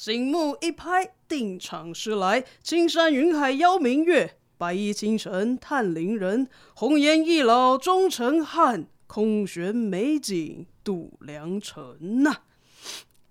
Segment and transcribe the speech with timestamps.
[0.00, 2.44] 醒目一拍，定场诗来。
[2.62, 6.48] 青山云海邀明月，白衣倾城叹邻人。
[6.74, 12.32] 红颜易老终成汉，空悬美景度良辰呐、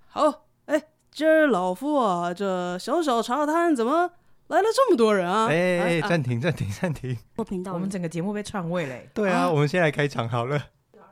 [0.10, 4.12] 好，哎，今儿老夫啊，这小小茶摊怎么
[4.48, 5.48] 来了这么多人啊？
[5.48, 7.18] 哎哎，啊暂停暂停暂停！
[7.38, 9.10] 我频道我们整个节目被篡位嘞。
[9.14, 10.62] 对啊，啊我们先来开场好了。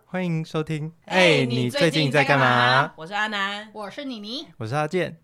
[0.07, 0.91] 欢迎收听。
[1.05, 2.91] 哎哎，你最近在干嘛？？
[2.97, 5.17] 我是阿南，我是妮妮，我是阿健。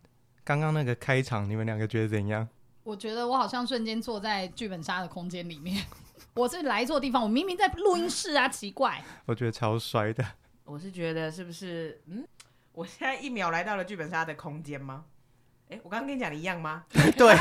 [0.52, 2.45] 刚刚那个开场，你们两个觉得怎样？
[2.84, 5.81] 我觉得我好像瞬间坐在剧本杀的空间里面，
[6.35, 9.02] 我是来错地方，我明明在录音室啊，奇怪。
[9.26, 10.26] 我觉得超帅的。
[10.66, 12.02] 我是觉得是不是？
[12.07, 12.27] 嗯，
[12.73, 15.05] 我现在一秒来到了剧本杀的空间吗？
[15.71, 16.84] 哎，我刚刚跟你讲的一样吗？
[16.91, 17.34] 对，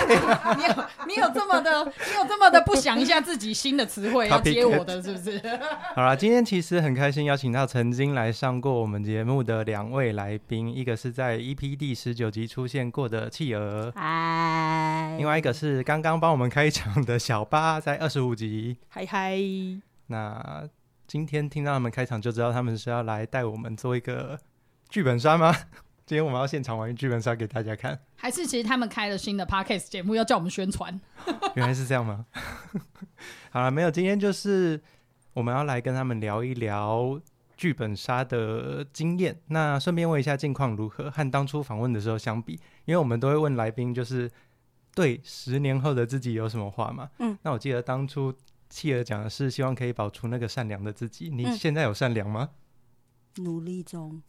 [0.57, 5.43] 你有你有这么的，你有这么的不想一下自己新的词汇要接我的，是不是？
[5.97, 18.77] 好啦，今天其实很开心邀请到曾经来上过我们节目的两位来宾，一个是在 EP 第十九集出现过的企鹅，嗨另外一个是刚刚帮我们开场的小八，在二十五集。
[18.90, 19.40] 嗨嗨，
[20.07, 20.68] 那
[21.09, 24.38] 今天听到他们开场，就知道他们是要来带我们做一个
[24.88, 25.52] 剧本杀吗？
[26.11, 31.01] 今天我们要现场玩剧本杀给大家看，还是其实他们开了新的 podcast 节目，要叫我们宣传。
[31.55, 32.27] 原来是这样吗？
[33.51, 34.83] 好了，没有，今天就是
[35.33, 37.21] 我们要来跟他们聊一聊
[37.57, 39.41] 剧本杀的经验。
[39.47, 42.55] 那顺便问一下近况如何，和当初访问的时候相比，
[42.87, 44.29] 因为我们都会问来宾，就是
[44.97, 47.09] 对十年后的自己有什么话嘛？
[47.21, 48.35] 嗯，那我记得当初
[48.69, 52.51] 契儿讲的是希望可以保持那个善良的自己，你嗯现在有善良吗？
[53.37, 54.21] 努力中，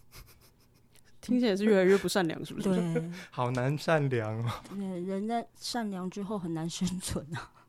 [1.22, 2.70] 听起来是越来越不善良，是不是？
[2.70, 4.52] 对， 好难善良哦。
[4.72, 7.52] 呃人在善良之后很难生存啊。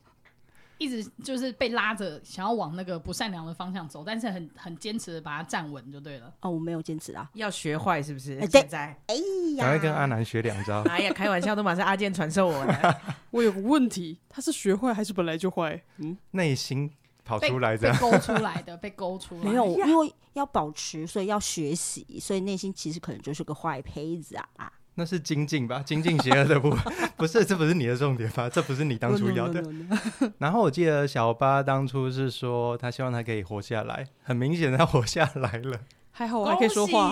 [0.79, 6.35] 一直就是被拉着想要往那个不善良的方向走，但是很很坚持的把它站稳就对了。
[6.41, 7.31] 哦，我没有坚持啊。
[7.35, 8.37] 要学坏是不是？
[8.41, 9.15] 哎对现在，哎
[9.59, 10.83] 赶快跟，阿南学两招。
[10.89, 13.01] 哎呀，开玩笑，都马上阿健传授我的。
[13.31, 15.81] 我有个问题，他是学坏还是本来就坏？
[15.99, 16.91] 嗯，内心
[17.25, 17.93] 跑出来的。
[17.93, 19.45] 被勾出来的，被勾出来。
[19.45, 24.73] 没有，因为要保持，所以要学习，所以内心其实可能就是个坏胚子啊啊！
[24.95, 28.49] 那是精进吧，精进邪恶的部分， 不是，这不是你的重点吧？
[28.49, 29.63] 这不是你当初要的。
[29.63, 35.81] No, no, no, no, no 然后我记得小八当初是说他希望他可以活下来，很明显他活下来了。
[36.11, 37.11] 还好我还可以说话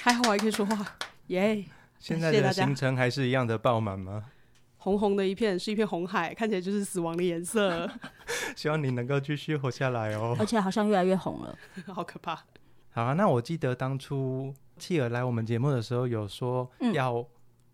[0.00, 0.86] 还好我还可以说话，
[1.26, 1.62] 耶、
[1.98, 4.24] 现在的行程还是一样的爆满吗？
[4.82, 7.88] 红红的一片是一片红海，看起来就是死亡的颜色，
[8.56, 10.34] 希望你能够继续活下来哦。
[10.40, 11.56] 而且好像越来越红了。
[11.94, 12.34] 好可怕。
[12.92, 17.24] 好啊，那我记得当初契儿来我们节目的时候有说嗯要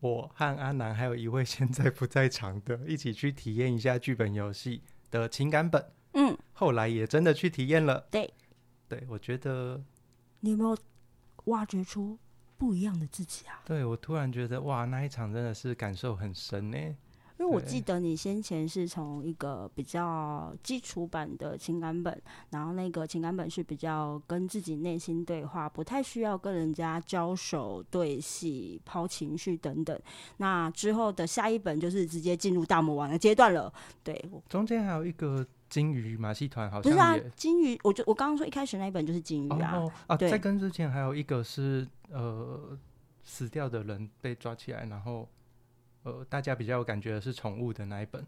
[0.00, 5.82] 我和阿南还有一位现在不在场的一起去体验一下剧本游戏的情感本。
[6.14, 8.06] 嗯，后来也真的去体验了。
[8.10, 8.28] 对，
[8.88, 9.80] 对我觉得，
[10.40, 10.76] 你有没有
[11.44, 12.18] 挖掘出
[12.58, 13.60] 不一样的自己啊？
[13.64, 16.78] 对我突然觉得哇，那一场真的是感受很深呢。
[17.38, 30.00] 因为我记得你先前是从一个比较基础版的情感本，然后那个情感本是比较跟自己内心对话，不太需要跟人家交手、对戏、抛情绪等等。
[30.38, 33.70] 那之后的下一本就是直接进入大魔王的阶段了。
[34.02, 39.76] 对，中间还有一个金鱼马戏团，好不是啊像，金鱼，我就我刚刚说一开始那一本就是金鱼啊。
[39.76, 42.78] 哦啊，对在跟之前还有一个是呃
[43.22, 45.28] 死掉的人被抓起来，然后
[46.02, 48.24] 呃大家比较有感觉的是宠物的那一本。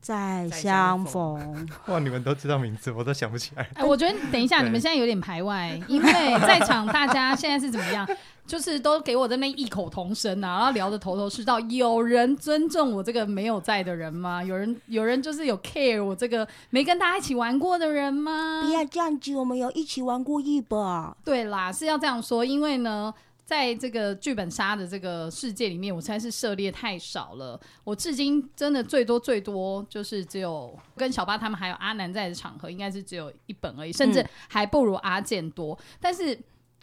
[0.00, 3.68] 再再相相逢， 哇，你们都知道名字，我都想不起来。
[3.74, 8.08] 哎，我觉得等一下，你们现在有点排外， 因为在场大家现在是怎么样？
[8.46, 11.60] 就是都给我这边异口同声啊，然后聊的头头是道。
[11.60, 14.42] 有人尊重我这个没有在的人吗？
[14.42, 18.62] 有人有人就是有 care 我这个没跟大家一起玩过的人吗？
[18.64, 20.78] 不要这样子，我们有一起玩过一本。
[21.22, 23.12] 对啦，是要这样说，因为呢，
[23.48, 27.58] 在这个剧本杀的这个世界里面，我实在是涉猎太少了。
[27.82, 35.78] 我至今真的最多最多就是只有跟小八他们还有阿南在的场合，应该是只有一本而已，甚至还不如阿健多。
[35.98, 36.38] 但是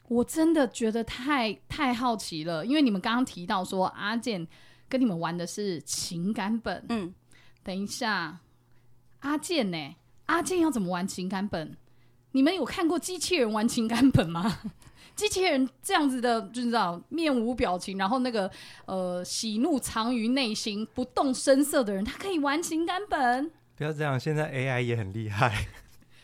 [0.08, 4.48] 我真的觉得太太好奇了，因为你们刚刚提到说阿健
[4.90, 7.14] 跟你们玩的是情感本，嗯，
[7.62, 8.40] 等一下，
[9.20, 9.96] 阿健呢、
[10.26, 11.78] 阿健要怎么玩情感本？
[12.32, 14.62] 你们有看过机器人玩情感本吗？
[15.16, 18.52] 机器人这样子的，就你知道面无表情，然后那个
[18.86, 23.52] 呃喜怒藏于内心、不动声色的人，他可以玩情感本。
[23.76, 25.68] 不要这样，现在 AI 也很厉害。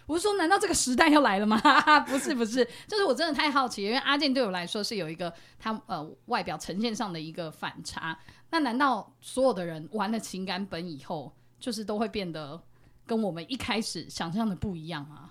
[0.07, 1.57] 我是说，难道这个时代要来了吗？
[2.07, 8.17] 不是，不是，就是我真的太好奇了，因为阿健对我来说是有一个他呃外表呈现上的一个反差。
[8.49, 12.61] 那难道所有的人玩了情感本以后，就是都会变得
[13.05, 15.30] 跟我们一开始想象的不一样吗？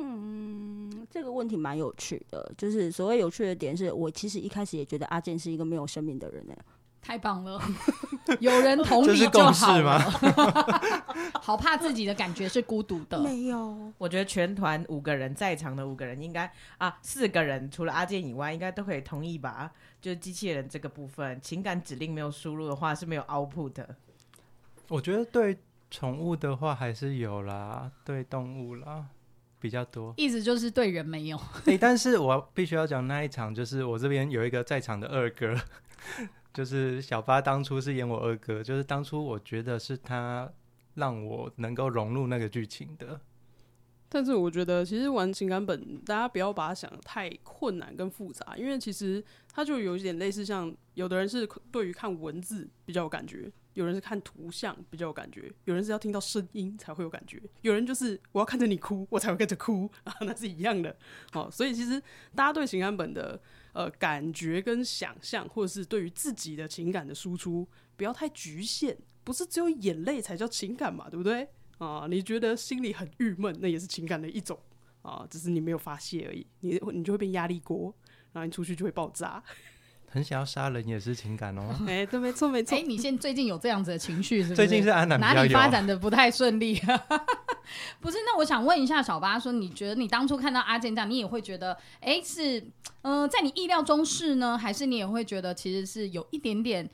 [0.00, 6.54] 嗯，这个问题蛮有趣的，就是所谓有趣的点是我其实一开始也觉得阿健是一个没有生命的人呢。
[7.00, 7.58] 太棒了，
[8.40, 9.98] 有人同这理就是共识好了吗。
[11.40, 13.18] 好怕自己的感觉是孤独的。
[13.20, 19.72] 没有，我觉得全团五个人在场的五个人应该啊，四个人除了阿健以外，应该都可以同意吧？
[20.02, 23.96] 就是机器人这个部分，情感指令没有输入的话是没有 output 的。
[24.88, 25.56] 我觉得对
[25.90, 29.06] 宠物的话还是有啦，对动物啦
[29.60, 30.14] 比较多。
[30.16, 35.54] 意思就是对人没有， 诶，但是我必须要讲那一场，就是我这边有一个在场的二哥，
[36.54, 40.50] 就是小八当初是演我二哥，就是当初我觉得是他
[40.94, 43.20] 让我能够融入那个剧情的。
[44.10, 49.22] 但是我觉得，其实玩情感本，大家不要把它想的太困难跟复杂，因为其实
[49.52, 60.96] 它就有一点类似像，有的人是对于看文字比较有感觉，有人是看图像比较有感觉，有人是要听到声音才会有感觉，有人就是我要看着你哭，我才会跟着哭啊， 那是一样的。
[61.32, 62.02] 哦，所以其实
[62.34, 63.40] 大家对情感本的
[63.72, 71.48] 呃感觉跟想象，或者是对于自己的情感的输出，不要太局限，不是只有眼泪才叫情感嘛，对不对？
[71.78, 74.58] 啊，你觉得心里很郁闷，那也是情感的一种
[75.02, 76.44] 啊，只是你没有发泄而已。
[76.58, 77.94] 你你就会变压力锅，
[78.32, 79.40] 然后你出去就会爆炸。
[80.10, 81.62] 很想要杀人也是情感哦。
[81.86, 82.82] 哎、对，没错没错哎、。
[82.82, 84.56] 你现最近有这样子的情绪是不是？
[84.56, 86.80] 最近是安南比哪里发展的不太顺利？
[88.00, 92.66] 不是，那我想问一下小八，说你觉得你当初看到阿健这样，你也会觉得，哎、是，
[93.02, 96.88] 呃，在你意料中是呢，还是你也会觉得其实是有一点点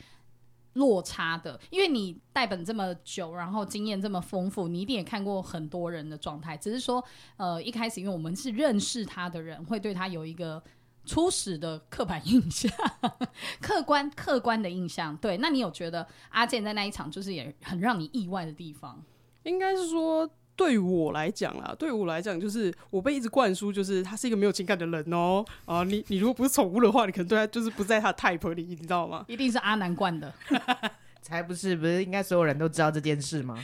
[0.73, 1.61] 落差的？
[1.71, 7.05] 因为你带本这么久，然后经验这么丰富，你一定也看过很多人的状态，只是说，
[7.37, 10.61] 呃，一开始因为我们是认识他的人，会对他有一个。
[11.05, 12.71] 初始的刻板印象，
[13.61, 15.37] 客观客观的印象，对。
[15.39, 19.03] 那你有觉得阿健在那一场就是也很让你意外的地方？
[19.43, 29.25] 应该是说，对于我来讲啦，对于我来讲，就是我被一直灌输，就是他是一个没有情感的人哦、啊，你你如果不是宠物的话，你可能对他就是不在他的 type 里，你知道吗？
[29.29, 30.33] 一定是阿南灌的。
[31.21, 33.59] 才不是，不是应该所有人都知道这件事吗？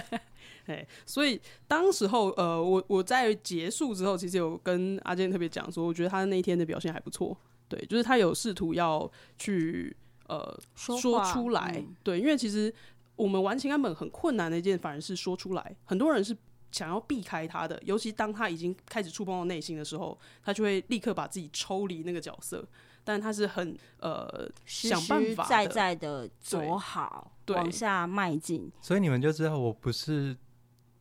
[0.66, 7.36] 哎，所以当时候，呃，我我在结束之后，其实有跟阿健特别讲说，我觉得他那一天的表现还不错，
[7.68, 9.96] 对，就是他有试图要去
[10.28, 12.72] 呃说说出来，嗯对，因为其实
[13.14, 16.36] 我们玩情感本很困难的一件，反而是说出来，很多人是
[16.72, 22.66] 想要避开他的，尤其当他已经开始触碰到内心的时候，他就会立刻把自己抽离那个角色，
[23.04, 28.70] 但他是很呃实想办实在法的在的走好，对往下迈进。
[28.82, 30.36] 所以你们就知道我不是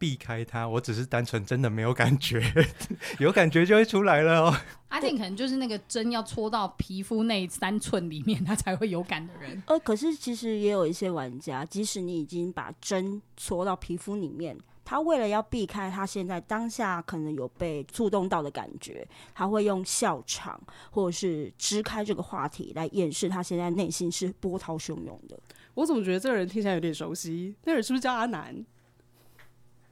[0.05, 2.39] 避开他，我只是单纯真的没有感觉，
[3.17, 4.55] 有感觉就会出来了哦。
[4.89, 9.63] 阿健可能就是那个针要戳到皮肤那三寸里面，他才会有感的人。
[9.65, 14.55] 呃，可是其实也有一些玩家，即使你已经把针戳到皮肤里面，
[14.85, 20.61] 他为了要避开他现在当下可能有被触动到的感觉，他会用笑场
[20.91, 25.35] 或者是支开这个话题来掩饰他现在内心是波涛汹涌的。
[25.73, 27.55] 我怎么觉得这个人听起来有点熟悉？
[27.63, 28.63] 那人是不是叫阿南？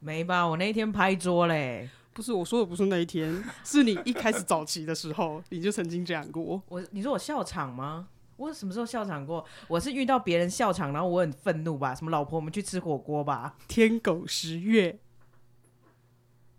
[0.04, 0.46] 没吧？
[0.46, 6.62] 我那一天拍桌嘞，不是我说的，不是那一天， 是你一开始早期的时候，你就曾经这样过。
[6.68, 8.08] 我你说我笑场吗？
[8.36, 9.46] 我什么时候笑场过？
[9.70, 11.96] 我是遇到别人笑场，然后我很愤怒吧？
[11.96, 13.56] 什么老婆，我们去吃火锅吧？
[13.68, 15.00] 天狗十月，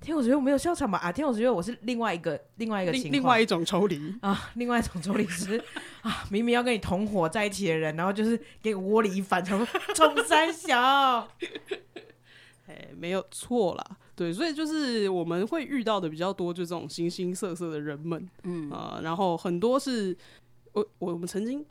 [0.01, 0.99] 天，狗十月我没有笑场吧？
[0.99, 4.15] 啊，天，狗十月我是另外一个另外一个情况，另另外一种抽离。
[4.23, 5.63] 啊，另外一种抽离是
[6.01, 11.29] 啊，明明要跟你同伙在一起的人，然后就是给你窝里反，想说冲三小，
[12.75, 20.17] 哎，没有错啦，对，所以就是我们会遇到的比较多，就这种形形色色的人们，嗯，啊、然后很多是，
[20.73, 21.65] 我我们曾经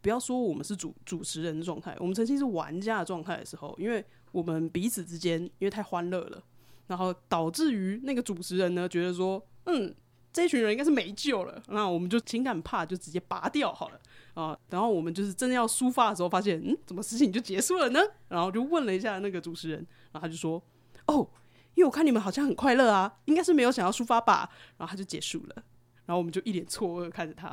[0.00, 6.42] 不要说我们是主主持人的状态，我们曾经是玩家的状态的时候，因为我们彼此之间因为太欢乐了，
[6.88, 9.94] 然后导致于那个主持人呢觉得说，嗯，
[10.38, 14.00] 这群人应该是没救了，那我们就情感怕就直接拔掉好了
[14.34, 18.00] 啊、然后我们就是真的要抒发的时候，发现嗯，怎么事情就结束了呢？
[18.28, 19.78] 然后就问了一下那个主持人，
[20.12, 20.62] 然后他就说，
[21.06, 21.28] 哦。
[21.74, 25.62] 因为我看你们好像很快乐啊，应该是没有想要抒发吧，然后他就结束了。
[26.06, 27.46] 然后我们就一脸错愕看着他，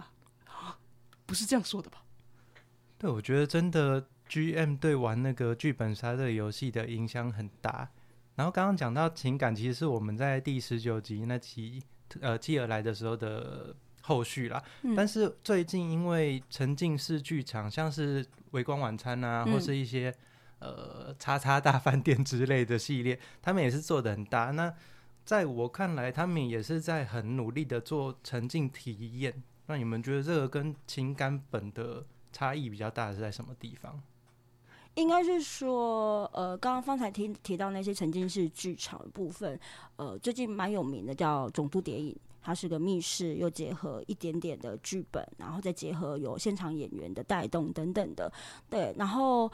[0.46, 0.80] 啊
[1.27, 2.04] 不是这样说的吧？
[2.98, 7.88] 对，我觉得真的 GM 对玩那个剧本杀这个游戏的影响很大。
[8.34, 11.84] 然后刚刚讲到情感，其实是我们在第十九集那期
[12.21, 14.63] 呃继而来的时候的后续啦。
[14.83, 20.13] 嗯但是最近因为沉浸式剧场，像是微光晚餐啊，嗯或是一些
[20.59, 24.51] 呃叉叉大饭店之类的系列，他们也是做的很大。
[24.51, 24.74] 那
[25.24, 29.43] 在我看来，他们也是在很努力的做沉浸体验。
[29.67, 34.00] 那你们觉得这个跟情感本的差异比较大的是在什么地方？
[34.96, 39.60] 应该是说，呃，刚刚方才提提到那些沉浸式剧场的部分，
[39.96, 42.12] 呃，最近蛮有名的叫《总督谍影》，
[42.42, 48.32] 它是个密室，又结合一点点的剧本，然后再结合有现场演员的带动等等的，
[48.70, 49.52] 对，然后。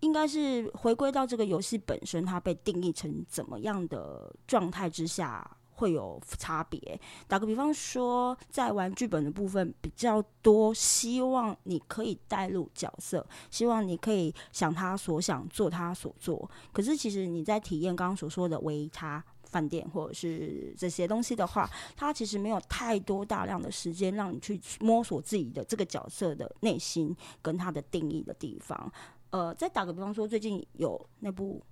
[0.00, 5.48] 应该是回归到这个游戏本身，它被定义成怎么样的状态之下
[5.84, 6.98] 会有差别。
[7.28, 16.50] 打个比方说，在玩剧本的部分比较多，希望你可以带入角色，希望你可以想他所想，做他所做。
[16.72, 28.90] 可是其实你在体验刚刚所说的维他饭店或者是这些东西的话，它其实没有太多大量的时间让你去摸索自己的这个角色的内心跟它的定义的地方。
[29.30, 31.62] 呃，再打个比方说，最近有那部，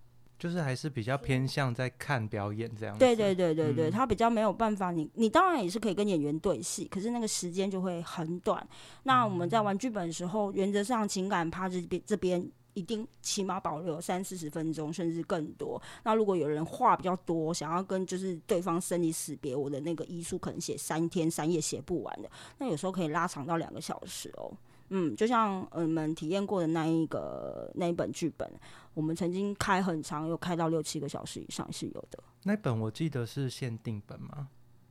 [0.43, 2.99] 就是还是比较偏向在看表演这样。
[2.99, 8.67] 对对对对对，嗯他比较没有办法，你你当然也是可以跟演员对戏，可是那个时间就会很短。
[9.05, 12.45] 那我们在玩剧本的时候，原则上情感趴这边这边
[12.75, 15.81] 一定起码保留三四十分钟，甚至更多。
[16.03, 24.53] 那如果有人话比较多，想要跟就是对方生离死别，我的那个医书可能写三天三夜写不完的，那有时候可以拉长到两个小时哦。
[24.95, 28.47] 嗯，就像我们体验过的那一个那一本剧本，
[28.93, 32.19] 我们曾经开很长，有开到六七个小时以上是有的。
[32.45, 34.49] 那本我记得是限定本吗，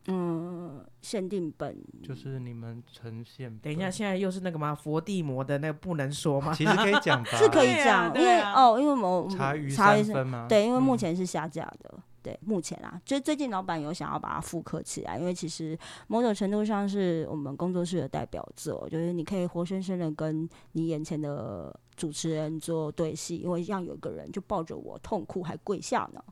[0.07, 3.55] 嗯，限定本就是你们呈现。
[3.59, 4.73] 等一下，，现在又是那个吗？
[4.73, 6.51] 佛地魔的那个不能说吗？
[6.57, 10.47] 其实可以讲吧，是可以讲，因为哦，因为我们茶余茶余三分吗？
[10.49, 11.99] 对，因为目嗯前是下架的。
[12.23, 26.23] 对，目前啊，就最近老板有想要把它复刻起来，因为其实某种程度上是我们工作室的代表作，就是你可以活生生的跟你眼前的主持人做对戏，因为让有一个人就抱着我痛哭还跪下呢，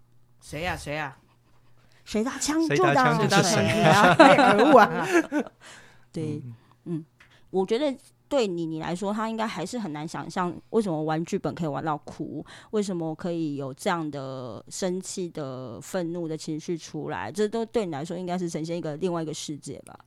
[0.42, 1.18] 谁呀、谁呀、
[2.06, 4.16] 谁打枪谁打就打枪就是谁谁啊！
[4.20, 5.08] 哎可恶啊！
[6.12, 6.42] 对，
[6.86, 7.04] 嗯
[7.50, 7.98] 我觉得
[8.30, 20.00] 对你你来说，他应该还是很难想象为什么玩剧本可以玩到哭，为什么可以有这样的生气的、愤怒的情绪出来，这都对你来说应该是呈现一个另外一个世界吧？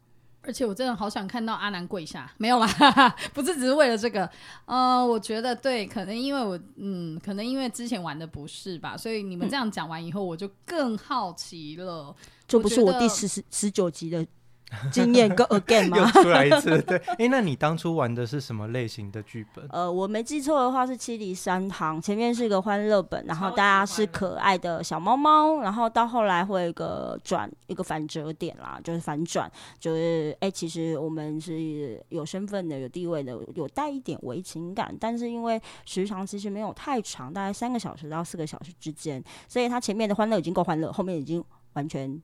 [0.45, 2.67] 而且我真的好想看到阿南跪下，没有啦，
[3.33, 4.29] 不是只是为了这个。
[4.65, 12.13] 呃，我觉得对，可能因为我，嗯，可能因为之前玩的不是吧，所以你们这样讲完以后，我就更好奇了。
[12.49, 14.27] 这不是我第十十十九集的
[14.91, 16.11] 经验跟 again 又吗？
[16.13, 16.81] 出来一次。
[16.83, 19.67] 对， 哎、那你当初玩的是什么类型的剧本？
[19.71, 42.21] 呃，我没记错的话是七里三行，前面是一个欢乐本，然后大家是可爱的小猫猫，然后到后来会有一个转一个反折点啦，就是反转，就是哎、其实我们是有身份的、有地位的，有带一点微情感，但是因为时长其实没有太长，大概三个小时到四个小时之间，所以它前面的欢乐已经够欢乐，后面已经完全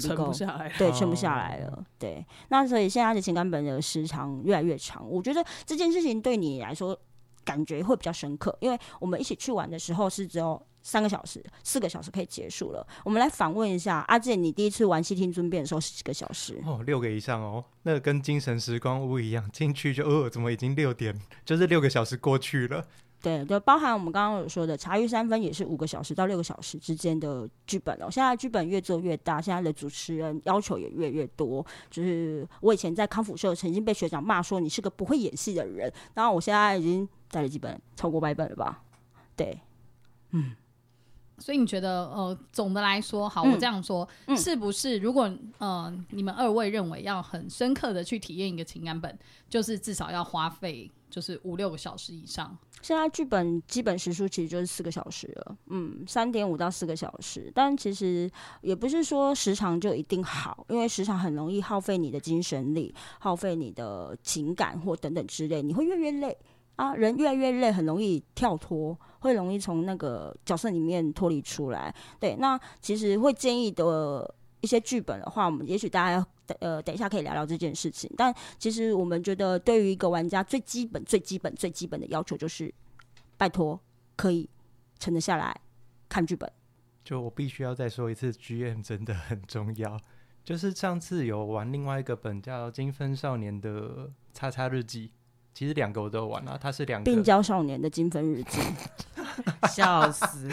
[0.00, 0.72] 撑 go 不下来。
[0.76, 1.84] 对，哦撑不下来了。
[1.98, 6.98] 对，那所以现在的情感本的时长越来越长，我觉得这件事情对你来说
[7.44, 12.86] 感觉会比较深刻，因为我们一起去玩的时候是只有三个小时、四个小时可以结束了。
[13.04, 16.60] 我们来反问一下阿健，你第一次玩《西听尊变》的时候是几个小时？
[16.64, 22.84] 哦，六个以上哦，那个跟精神时光屋一样，进去就呃，怎么已经六点，就是六个小时过去了。
[23.22, 28.08] 对，就包含我们刚刚有说的茶余三分也是五个小时到六个小时之间的剧本哦。
[28.10, 31.64] 现在剧本越做越大，现在的主持人要求也越来越多。
[31.90, 38.82] 就是我以前在康复社曾经被学长骂说你是个不会演戏的人，然后我现在已经带了几本，超过百本了吧？
[39.34, 39.58] 对，
[40.30, 40.54] 嗯
[41.38, 44.98] 所以你觉得，呃，总的来说，好，嗯我这样说，嗯是不是？
[44.98, 52.56] 如果呃，你们二位认为要很深刻的去体验一个情感本，就是至少要花费就是五六个小时以上。
[52.82, 57.50] 现在剧本基本时数其实就是四个小时了，嗯，三点五到四个小时。
[57.54, 66.36] 但其实也不是说时长就一定好，因为时长很容易耗费你的精神力，耗费你的情感或等等之类，你会越越累
[66.76, 66.94] 啊。
[66.94, 71.94] 人越来越累，很容易跳脱，会容易从那个角色里面脱离出来。
[72.20, 76.26] 对，那其实会建议的一些剧本的话，我们也许大家要
[76.60, 78.10] 呃等一下可以聊聊这件事情。
[78.16, 82.72] 但其实我们觉得，对于一个玩家最基本、最基本、最基本的要求就是，
[83.36, 83.78] 拜托
[84.16, 84.48] 可以
[84.98, 85.60] 沉得下来
[86.08, 86.50] 看剧本。
[87.04, 89.98] 就我必须要再说一次，GM 真的很重要。
[90.42, 95.08] 就是上次有玩另外一个本叫《金分少年的叉叉日记》，
[95.56, 97.22] 其实两个我都有玩了，它是两病个。
[97.22, 98.60] 娇少年的金分日记，
[99.72, 100.50] 笑死！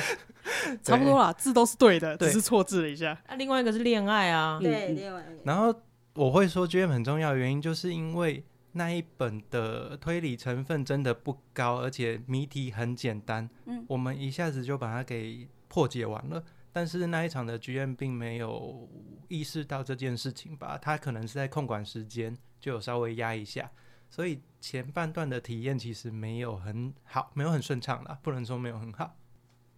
[0.81, 3.11] 差不多啦，字都是对的，对只是错字了一下。
[3.27, 5.75] 啊，另外一个是恋爱啊，对，嗯另外然后
[6.13, 16.41] 我会说 GM 很重要的原因，就是因为那一本的推理成分真的不高，而且谜题很简单，嗯我们一下子就把它给破解完了。
[16.71, 18.87] 但是那一场的 GM 并没有
[19.27, 23.69] 意识到这件事情吧，他可能是在控管时间，就有稍微压一下，
[24.13, 29.11] 所以前半段的体验其实没有很好，没有很顺畅啦，不能说没有很好。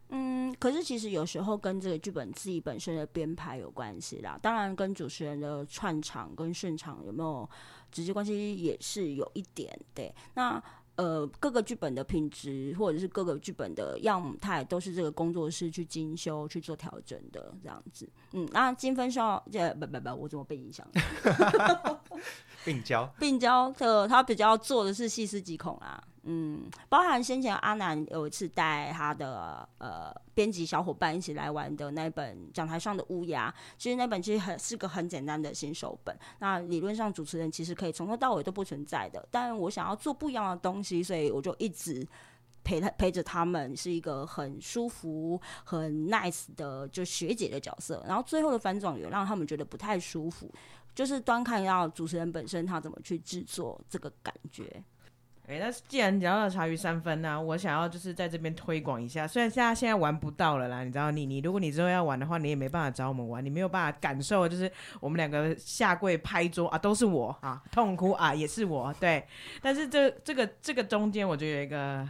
[0.09, 7.49] 嗯，可是其实有时候跟这个剧本自己本身的编排有关系啦，当然跟主持人的串场跟顺畅有没有
[7.89, 9.73] 直接关系也是有一点。
[9.93, 10.61] 对，那
[10.95, 18.07] 呃各个剧本的品质或者是各个剧本的样态都是这个工作室去精修去做调整的这样子。
[18.31, 22.01] 嗯，那金分少这不不不，我怎么被影响了？
[22.63, 42.05] 病娇，病娇的他比较做的是细思极恐啦，嗯，包含先前阿南有一次带他的呃编辑小伙伴一起来玩的那本讲台上的乌鸦，其实那本其实很是个很简单的新手本，那理论上主持人其实可以从头到尾都不存在的，但我想要做不一样的东西，所以我就一直。
[42.63, 50.51] 陪他陪着他们是一个很舒服、很 nice 的就学姐的角色，然后最后的反转有让他们觉得不太舒服，
[50.95, 54.83] 就是端看要主持人本身他怎么去制作这个感觉。
[55.47, 59.27] 哎、那既然聊到茶余三分呢、我想要就是在这边推广一下。
[59.27, 69.23] 虽然现在现在玩不到了啦，你知道，你你如果你之后要玩的话，你也没办法找我们玩，你没有办法感受，就是我们两个下跪拍桌啊，都是我啊，痛哭啊，也是我，对。
[69.61, 72.09] 但是这这个这个中间，我觉得有一个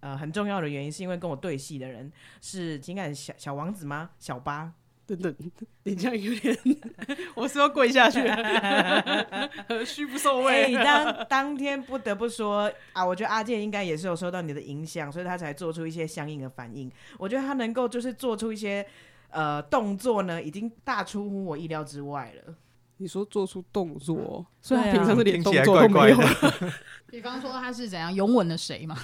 [0.00, 2.10] 呃很重要的原因，是因为跟我对戏的人
[2.40, 4.10] 是情感小小王子吗？
[4.18, 4.72] 小八，
[5.16, 5.50] 等等，
[5.84, 6.56] 你这样有点，
[7.34, 9.48] 我是要跪下去了，
[9.84, 10.74] 虚不受哎、位。
[10.74, 16.90] 当当天不得不说啊，我觉得阿健应该也是有受到你的影响，所以他才做出一些相应的反应。
[17.18, 18.86] 我觉得他能够就是做出一些
[19.30, 22.54] 呃动作呢，已经大出乎我意料之外了。
[22.98, 26.16] 你说做出动作，所以他对啊平常是连动听起来作都没有。
[26.16, 26.72] 怪怪的。
[27.08, 28.96] 比方说他是怎样拥吻了谁嘛？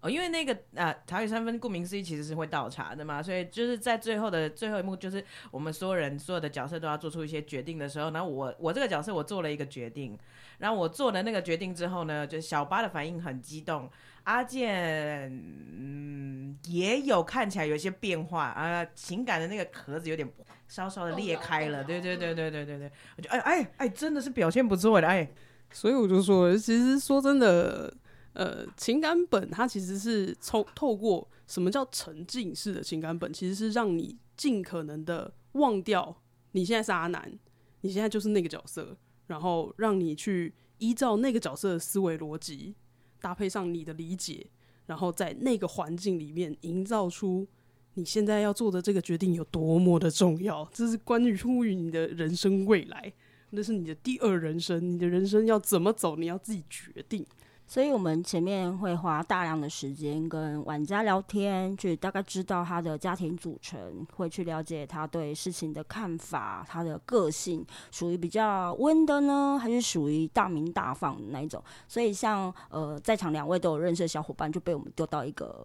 [0.00, 10.18] 哦，因为那个呃，茶语三分，顾名思义其实是会倒茶的嘛，所以就是在最后的最后一幕，就是我们所有人所有的角色都要做出一些决定的时候，然后我我这个角色我做了一个决定，
[10.58, 13.90] 然后我做了那个决定之后呢，就小八的反应很激动，
[14.24, 20.26] 阿健嗯也有看起来有一些变化啊、情感的那个壳子有点
[20.66, 25.28] 稍稍的裂开了，对对对对对对对，我就哎哎哎，真的是表现不错的，哎，
[25.72, 27.92] 所以我就说，其实说真的，
[28.32, 36.16] 呃，情感本它其实是透透过什么叫沉浸式的情感本，其实是让你尽可能的忘掉
[36.52, 37.38] 你现在是阿南，
[37.80, 42.74] 你现在就是那个角色，然后让你去依照那个角色的思维逻辑，
[43.20, 44.46] 搭配上你的理解，
[44.86, 47.46] 然后在那个环境里面营造出
[47.94, 53.12] 你现在要做的这个决定有多么的重要，这是关于出于你的人生未来。
[53.50, 57.26] 那是你的第二人生，你的人生要怎么走，你要自己决定。
[57.70, 71.62] 所以我们前面会花大量的时间跟玩家聊天，去大概知道他的家庭组成，会去了解他对事情的看法，他的个性属于比较温的呢，还是属于大明大放的那一种。
[71.86, 75.64] 所以像呃在场两位都有认识的小伙伴，就被我们丢到一个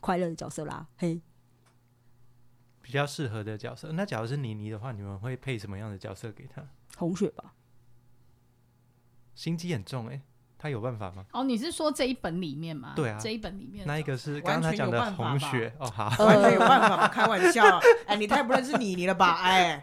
[0.00, 1.20] 快乐的角色啦，嘿。
[2.82, 3.92] 比较适合的角色。
[3.92, 6.60] 那假如是妮妮的话，你们会配什么样的角色给她？
[6.96, 7.54] 红雪吧，
[9.36, 10.20] 心机很重哎、
[10.60, 11.24] 她有办法吗？
[11.32, 12.92] 哦，你是说这一本里面吗？
[12.94, 17.08] 对啊这一本里面那一个是完刚刚他全有讲的办法吧红雪哦，好， 完全有办法吗？
[17.08, 19.40] 开玩笑， 哎，你太不认识你你了吧？
[19.42, 19.82] 哎。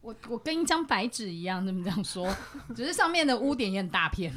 [0.00, 2.28] 我我跟一张白纸一样，这么这样说，
[2.76, 4.30] 只是上面的污点也很大片。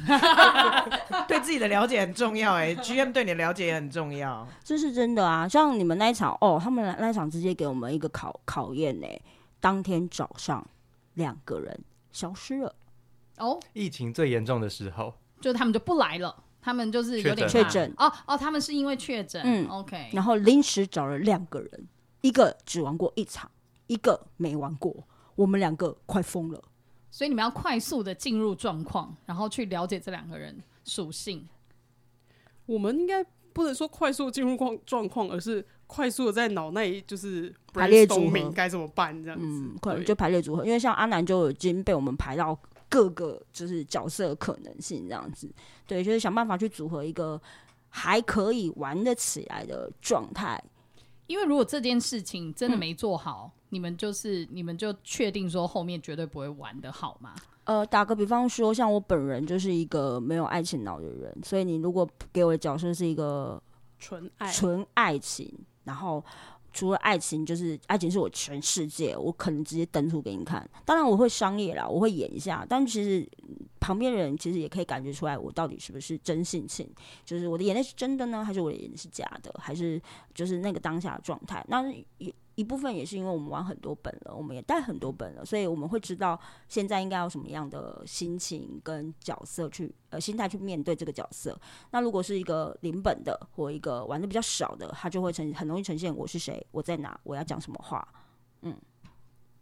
[1.28, 4.48] 对自己的了解很重要哎，GM 对你的了解也很重要。
[4.64, 5.46] 这是真的啊！
[5.46, 9.06] 像你们那一场哦，他们那一场直接给我们一个考考验呢。
[9.60, 10.66] 当天早上
[11.14, 11.78] 两个人
[12.12, 12.74] 消失了，
[13.36, 21.88] 哦，疫情最严重的时候，就他们就不来了，他们就是有点怕确诊哦哦，他们是因为确诊，嗯，OK，然后临时找了两个人，
[22.20, 23.50] 一个只玩过一场，
[23.86, 25.04] 一个没玩过。
[25.34, 26.60] 我们两个快疯了。
[27.10, 31.48] 所以你们要快速的进入状况，然后去了解这两个人属性。
[32.66, 39.46] 我们应该不能说快速进入状状况，而是快速的在脑内就是排列组合该怎么办这样子。
[39.46, 42.56] 嗯，可能就排列组合，因为像阿南就已经被我们排到
[42.88, 45.50] 各个就是角色的可能性这样子，
[45.86, 47.40] 对，就是想办法去组合一个
[47.88, 50.62] 还可以玩得起来的状态。
[51.26, 57.34] 因为如果这件事情真的嗯没做好，你们就是你们就确定说后面绝对不会玩的好吗？
[57.64, 63.62] 呃，打个比方说，像我本人就是一个没有爱情脑的人，所以你如果给我的角色是一个
[63.98, 65.52] 纯爱，纯爱情，
[65.84, 66.24] 然后
[66.78, 70.64] 除了爱情，就是爱情是我全世界，我可能直接登出给你看。
[70.84, 73.28] 当然我会商业啦，我会演一下，但其实
[73.80, 76.88] 旁边人其实也可以感觉出来，我到底是不是真性情，
[77.24, 80.00] 就是我的眼泪是真的呢，还是我的眼泪是假的，还是
[80.32, 81.66] 就是那个当下的状态。
[81.68, 81.82] 那
[82.18, 86.36] 也一部分也是因为我们玩很多本了，我们也带很多本了，所以我们会知道
[86.68, 91.56] 现在应该有什么样的心情跟角色去呃心态去面对这个角色。
[91.92, 98.06] 那如果是一个零本的或一个玩的比较少的，他就会呈很容易呈现我是谁，我在哪，我要讲什么话。
[98.62, 98.76] 嗯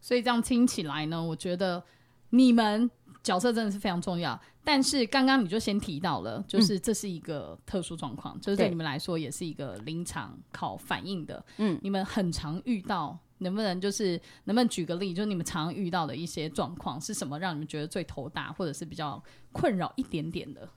[0.00, 1.84] 所以这样听起来呢，我觉得
[2.30, 2.90] 你们
[3.26, 4.40] 角色真的是非常重要。
[4.62, 11.44] 但是刚刚你就先提到了，就是这是一个特殊状况，就是对对你们来说也是一个临场考反应的。
[11.56, 14.12] 嗯，你们很常遇到，能不能就是
[14.44, 20.68] 能不能举个例，就是你们常遇到的一些状况是什么，让你们觉得最头大，或者是比较困扰一点点的？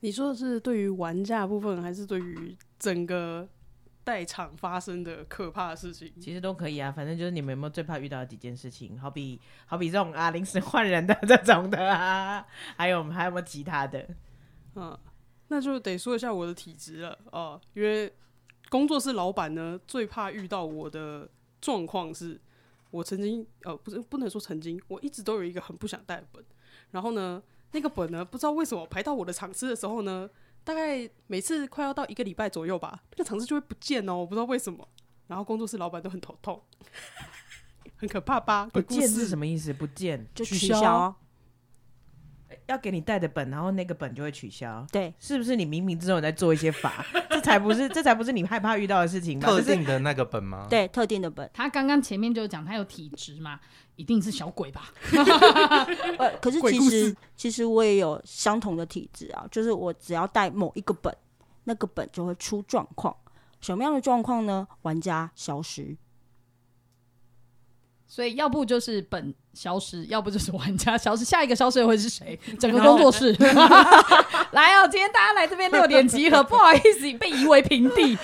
[0.00, 3.46] 你说的是对于玩家部分，还是对于整个
[4.04, 6.12] 代场发生的可怕的事情？
[6.20, 8.98] 其实都可以啊，反正就是你们有没有最怕遇到的几件事情？
[9.00, 14.06] 好比好比这种啊临时换人的这种的啊，还有还有没有其他的？
[14.74, 14.96] 嗯，
[15.48, 18.12] 那就得说一下我的体质了哦、因为
[18.68, 21.28] 工作室老板呢最怕遇到我的
[21.60, 22.40] 状况是，
[22.90, 26.44] 我曾经呃不是不能说曾经，我一直都有一个很不想带的本，
[26.90, 30.28] 然后呢那个本呢不知道为什么排到我的场次的时候呢，
[30.64, 34.88] 大概每次快要到一个礼拜左右吧，那个场次就会不见哦，我不知道为什么，
[35.26, 36.62] 然后工作室老板都很头痛，
[37.96, 38.66] 很可怕吧？
[38.72, 39.72] 不见鬼故事是什么意思？
[39.72, 41.14] 不见就取取消。
[42.66, 44.86] 要给你带的本，然后那个本就会取消。
[44.90, 47.04] 对，是不是你冥冥之中有在做一些法？
[47.30, 49.46] 这才不是，这才不是你害怕遇到的事情吧？
[49.50, 51.48] 特定的那个本吗？，对，特定的本。
[51.52, 53.60] 他刚刚前面就讲他有体质嘛，
[53.96, 54.92] 一定是小鬼吧？
[56.18, 61.14] 呃，可是其实其实我也有相同的体质啊，就是我只要带某一个本，
[61.64, 63.14] 那个本就会出状况。
[63.60, 64.66] 什么样的状况呢？
[64.82, 65.96] 玩家消失。
[68.14, 71.24] 所以要不就是本消失，要不就是玩家消失。
[71.24, 72.38] 下一个消失的会是谁？
[72.60, 73.32] 整个工作室
[74.52, 74.86] 来哦！
[74.88, 78.16] 今天大家来这边六点集合，不好意思被夷为平地，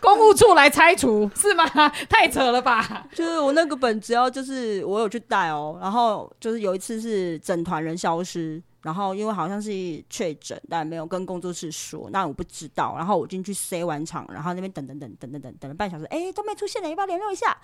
[0.00, 1.66] 公务处来拆除是吗？
[2.08, 3.04] 太扯了吧！
[3.12, 9.70] 就是我那个本，只要就是我有去带哦，然后就是有一次是整团人消失，然后因为好像是
[10.08, 17.56] 确诊，但没有跟工作室说，那我不知道，然后我进去塞完场，然后那边等等等等等等等了半小时，哎、都没出现呢，要不要联络一下？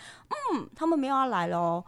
[0.55, 1.85] 嗯，他们没有要来喽，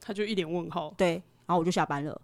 [0.00, 2.20] 他就一脸问号，对，然后我就下班了，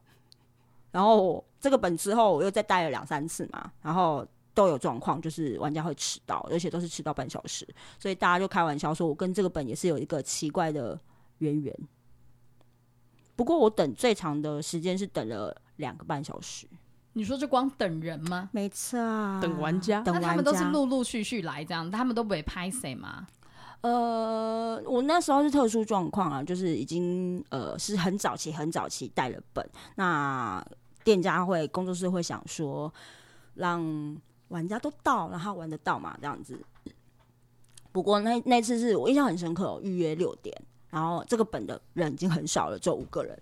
[0.91, 4.27] 然后这个本之后我又再待了两三次嘛，然后。
[4.55, 7.65] 都有状况，就是玩家会迟到，而且都是迟到半小时，
[7.97, 10.99] 所以大家就开玩笑说，我跟这个本也是有一个奇怪的
[11.39, 11.73] 渊源。
[13.39, 16.67] 不过我等最长的时间是等了两个半小时。
[17.13, 18.49] 你说就光等人吗？
[18.51, 20.27] 没错啊，等玩家等玩家。
[20.27, 23.29] 那他们都是陆陆续续来这样，他们都不会拍谁吗？
[23.83, 30.61] 呃，我那时候是特殊状况啊，就是已经呃是很早期很早期带了本，那
[31.05, 32.93] 店家会工作室会想说
[33.55, 36.59] 让玩家都到，然后玩得到嘛这样子。
[37.93, 40.53] 不过那那次是我印象很深刻、哦，预约六点，
[40.91, 43.41] 然后这个本的人已经很少了，只有五个人。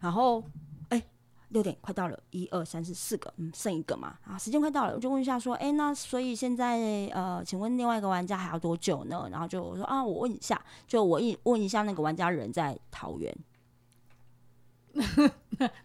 [0.00, 0.42] 然后
[0.88, 1.02] 哎，
[1.50, 9.28] 六点快到了，一二三四四个，嗯，剩一个嘛，啊，时间快到了，我就问一下说，哎，那所以现在呃，请问另外一个玩家还要多久呢？
[9.30, 13.36] 然后就我说啊，我问一下，就我一问一下那个玩家人在桃园，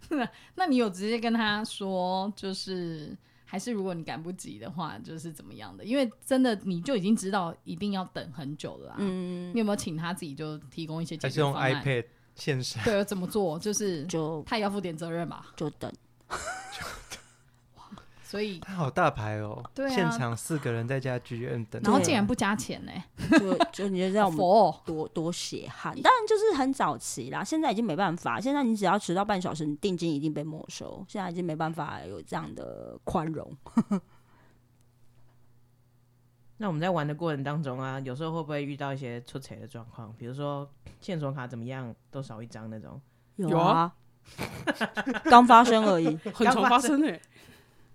[0.56, 3.16] 那你有直接跟他说，就是
[3.50, 5.86] 还是如果你赶不及的话，就是怎么样的？
[5.86, 8.98] 因为真的你就已经知道一定要等很久了啊。
[9.00, 12.06] 嗯，你有没有请他自己就提供一些解还是用？iPad
[12.36, 12.84] 线上？
[12.84, 13.58] 对，怎么做？
[13.58, 15.48] 就是就他也要负点责任吧。
[15.56, 15.90] 就等，
[18.30, 19.90] 所以，他好大牌哦，对啊。
[19.90, 22.92] 现场四个人在家剧院等，然后竟然不加钱呢、
[23.40, 25.94] 就就你就让我们 佛哦、多多血汗。
[26.02, 33.50] 当然就是很早期啦，现在已经没办法，现在你只要迟到半小时，你定金一定被没收，现在已经没办法有这样的宽容。
[36.58, 40.14] 那我们在玩的过程当中啊，有时候会不会遇到一些出彩的状况？
[40.18, 43.00] 比如说线索卡怎么样都少一张那种。
[43.38, 43.94] 有啊，
[45.26, 47.02] 刚发生而已， 很常发生。
[47.04, 47.22] 诶、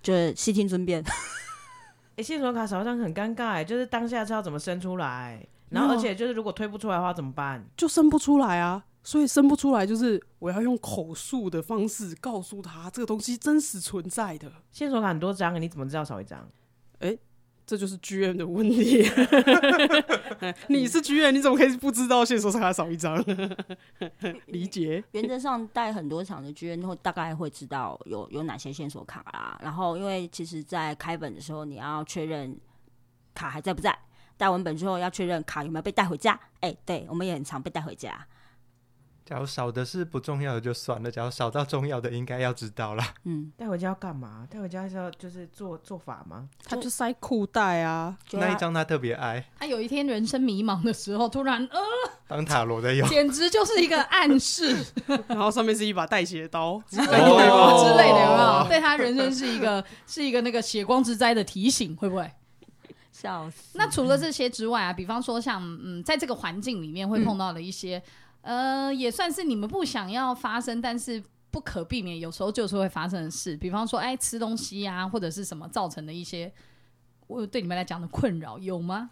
[0.03, 1.03] 就是悉听尊便。
[2.17, 7.65] 哎、线索卡少一张很尴尬哎，就是当下知道怎么生出来，然后而且就是如果推不出来的话怎么办？
[7.77, 8.85] 就生不出来啊。
[9.05, 16.49] 所以生不出来，就是我要用口述的方式告诉他这个东西真实存在的，线索卡很多张，你怎么知道少一张？
[17.65, 19.03] 这就是 GM 的问题。
[20.69, 23.17] 你是 GM，你怎么可以不知道线索卡少一张？
[24.47, 25.03] 理解。
[25.13, 29.59] 原则上带很多场的剧院会，大概会知道有有哪些线索卡啦。
[29.63, 32.57] 然后，因为其实，在开本的时候，你要确认
[33.35, 33.97] 卡还在不在。
[34.37, 36.39] 带完本之后，要确认卡有没有被带回家。
[36.61, 38.27] 哎、对我们也很常被带回家。
[39.25, 43.15] 假如少的是不重要的就算了，假如少到重要的应该要知道啦。
[43.25, 44.47] 嗯，带回家要干嘛？
[44.51, 46.49] 带回家是要就是做做法吗？
[46.65, 51.79] 他就塞裤袋啊，那一张他特别爱，他有一天人生迷茫的时候，突然呃，
[52.27, 53.09] 当塔罗的用。
[53.09, 54.77] 简直就是一个暗示
[55.29, 58.67] 然后上面是一把带血刀，哦之类的，有没有？
[58.69, 62.31] 对他人生是一个是一个那个血光之灾的提醒，会不会？
[63.13, 63.79] 笑死。
[63.79, 68.03] 那除了这些之外啊，比方说像嗯，在这个环境里面会碰到的一些，
[68.43, 73.57] 呃，也算是你们不想要发生，但是不可避免，有时候就是会发生的事。
[73.57, 76.53] 比方说，哎，吃东西呀，或者是什么造成的一些，
[77.27, 79.11] 我对你们来讲的困扰有吗？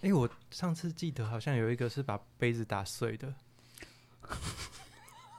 [0.00, 3.34] 哎、我上次记得好像有一个是把杯子打碎的，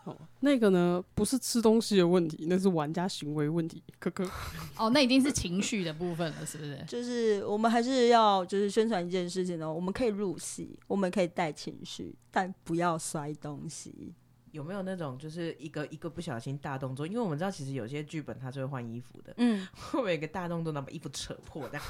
[0.05, 3.83] 哦，那个呢不是吃东西的问题，那是玩家行为问题。
[3.99, 4.23] 可可，
[4.77, 6.83] 哦，那已经是情绪的部分了，是不是？
[6.87, 14.13] 就是我们还是要就是宣传一件事情哦，我们可以入戏，我们可以带情绪，但不要摔东西。
[14.51, 17.05] 有没有那种就是一个一个不小心大动作？
[17.05, 21.83] 因为我们知道其实有些剧本它是会换衣服的，嗯， 会不会有一个大动作，然后把衣服扯破，这样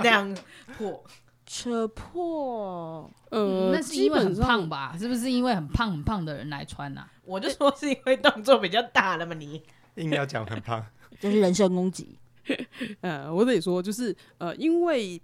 [0.00, 0.36] 这样
[0.78, 1.02] 破？
[1.46, 4.96] 扯破，呃，那是因为很基本上胖吧？
[4.98, 9.62] 是不是因为很胖很胖的人来穿呐、我就说是因为动作比较大了嘛，你
[9.96, 10.84] 硬要讲很胖。
[11.20, 12.18] 就是人身攻击。
[13.00, 15.20] 呃，我得说，就是呃，因为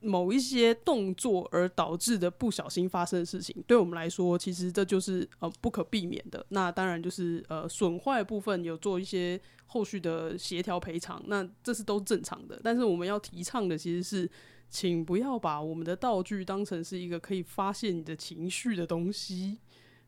[0.00, 6.44] 某一些动作而导致的不小心发生的事情，对我们来说，其实这就是呃不可避免的。
[6.50, 12.60] 那当然就是呃损坏部分有做一些后续的协调赔偿，那这是都正常的。
[12.62, 14.30] 但是我们要提倡的其实是，
[14.68, 19.58] 请不要把我们的道具当成是一个可以发泄你的情绪的东西。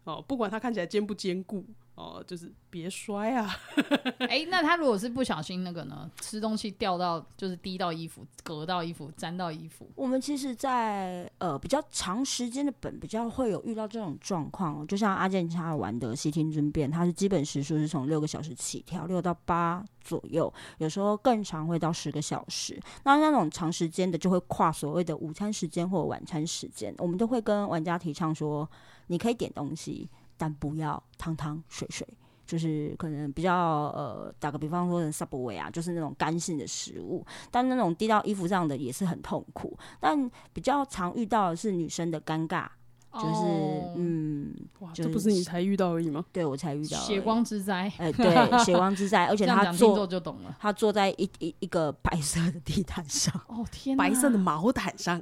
[0.05, 3.57] 哦、不管它看起来坚不坚固哦、就是别摔啊。
[4.29, 22.79] 哎、那他如果是不小心那个呢，吃东西掉到就是滴到衣服、隔到衣服、沾到衣服，我们其实在，呃比较长时间的本比较会有遇到这种状况哦，就像阿健他玩的《西听尊变》，它是基本时数是从六个小时起跳，六到八左右，有时候更长会到十个小时。
[23.05, 28.69] 那那种长时间的就会跨所谓的午餐时间或晚餐时间，我们都会跟玩家提倡说，
[29.07, 32.07] 你可以点东西，但不要汤汤水水。
[32.47, 39.77] 就是可能比较呃，打个比方说 Subway 啊，就是那种干性的食物，但那种滴到衣服上的也是很痛苦。
[39.99, 42.69] 但比较常遇到的是女生的尴尬，
[43.15, 46.25] 就是、哦嗯，哇，就是这不是你才遇到而已吗？
[46.33, 50.57] 对我才遇到血，光之灾，哎、对，血光之灾，而 且他坐就懂了。
[50.61, 55.21] 他坐在一一一个白色的地毯上，哦天哪，白色的毛毯上，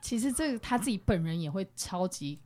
[0.00, 2.40] 其实这个他自己本人也会超级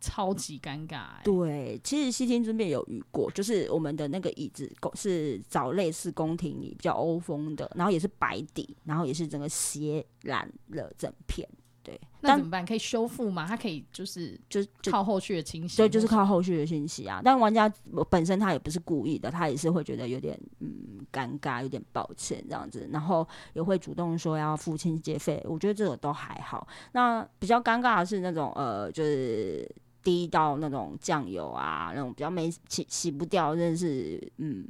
[0.00, 1.22] 超级尴尬、欸。
[1.22, 11.48] 对，其实西天尊便有遇过，就是我们的那个椅子宫是找类似宫廷里比较欧风的，然后也是白底，然后也是整个斜染了整片，
[11.82, 12.64] 对，那怎么办？
[12.64, 13.46] 可以修复吗？
[13.46, 17.20] 它可以就是就是靠后续的清洗，对，就是靠后续的信息啊。
[17.24, 17.72] 但玩家
[18.10, 25.42] 本身他也不是故意的，他也是会觉得有点嗯尴尬，有点抱歉这样子，然后也会主动说要付清洁费。
[25.48, 26.66] 我觉得这个都还好。
[26.92, 29.68] 那比较尴尬的是那种呃，就是
[30.02, 34.66] 滴到那种酱油啊，那种比较没洗洗不掉，真的是嗯，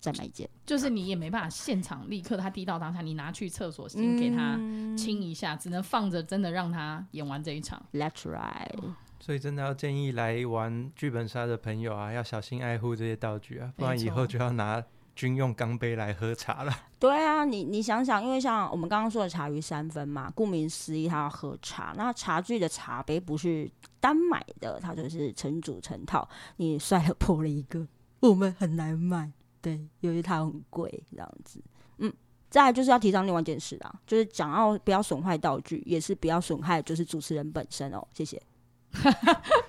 [0.00, 7.84] 再买一件，就是你也没办法现场立刻他滴到当下，你拿去厕所先给他嗯清一下，只能放着，真的让他演完这一场。
[7.92, 8.94] Let's right。
[9.20, 14.82] 所以真的要建议来玩剧本杀的朋友啊，要小心爱护这些道具啊，不然以后就要拿
[15.18, 16.72] 军用钢杯来喝茶了。
[16.96, 21.92] 对啊，你你想想，因为像我们刚刚说的茶余三分嘛，顾名思义，他要喝茶。
[21.96, 26.26] 那茶具的茶杯不是单买的，它就是成组成套。
[26.58, 27.84] 你摔了破了一个，
[28.20, 29.28] 我们很难买，
[29.60, 31.60] 对，由于它很贵，这样子。
[31.96, 32.12] 嗯，
[32.48, 38.06] 再来就是要提倡另外一件事啊，就是讲要不要损坏道具，也是不要损害就是主持人本身哦。
[38.14, 38.40] 谢谢。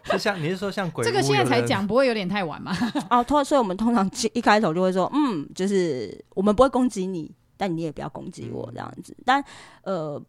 [0.06, 2.76] 就像你是说像鬼屋这个现在才讲，不会有点太晚吗？
[3.10, 9.16] 哦，通所以我们通常一开头就会说，嗯，就是我们不会攻击你，但你也不要攻击我这样子。
[9.26, 9.44] 但
[9.84, 10.20] 呃，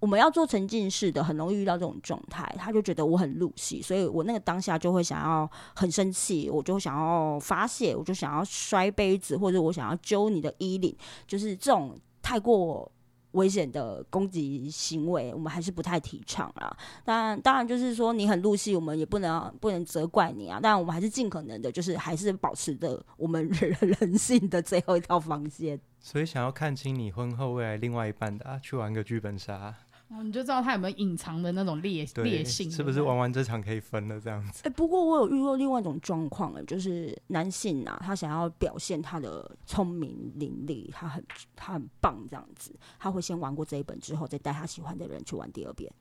[0.00, 10.94] 我们要做沉浸式的，很容易遇到这种状态，他就觉得我很入戏，所以我那个当下就会想要很生气，我就想要发泄，我就想要摔杯子，或者我想要揪你的衣领，
[11.26, 12.90] 就是这种太过。
[13.32, 16.76] 危险的攻击行为，我们还是不太提倡啦。
[17.04, 20.58] 当然，当然就是说你很入戏，我们也不能不能责怪你啊。
[20.60, 25.80] 当然，我们还是尽可能的，就是还是保持着我们人人性的最后一道防线。
[26.00, 29.74] 所以想要看清你婚后未来另外一半的、啊，去玩个剧本杀，
[30.12, 34.62] 哦你就知道他有没有隐藏的那种烈对烈，性，是不是玩完这场可以分了这样子？
[34.64, 45.92] 哎、不过我有遇过另外一种状况，哎，就是男性啊，他想要表现他的聪明伶俐，他很他很棒这样子，他会先玩过这一本之后，再带他喜欢的人去玩第二遍。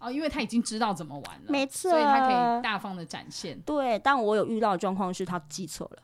[0.00, 3.56] 哦，因为他已经知道怎么玩了，没错所以他可以大方的展现。
[3.60, 6.02] 对，但我有遇到的状况是他记错了，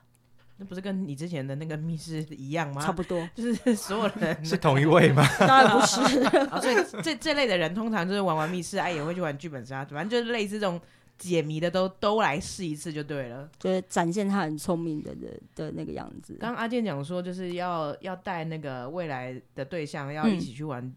[0.59, 2.83] 那不是跟你之前的那个密室一样吗？
[2.85, 3.27] 差不多。
[3.35, 5.25] 就是所有人是同一位吗？
[5.38, 10.81] 当然不是， 啊，所以这这类的人通常就是玩玩密室，哎，也会去玩剧本杀，反正就是类似这种
[11.16, 13.49] 解谜的都都来试一次就对了。
[13.59, 16.37] 就是展现他很聪明的的的那个样子。
[16.40, 20.92] 刚刚阿健讲说，就是要要带那个未来的对象要一起去玩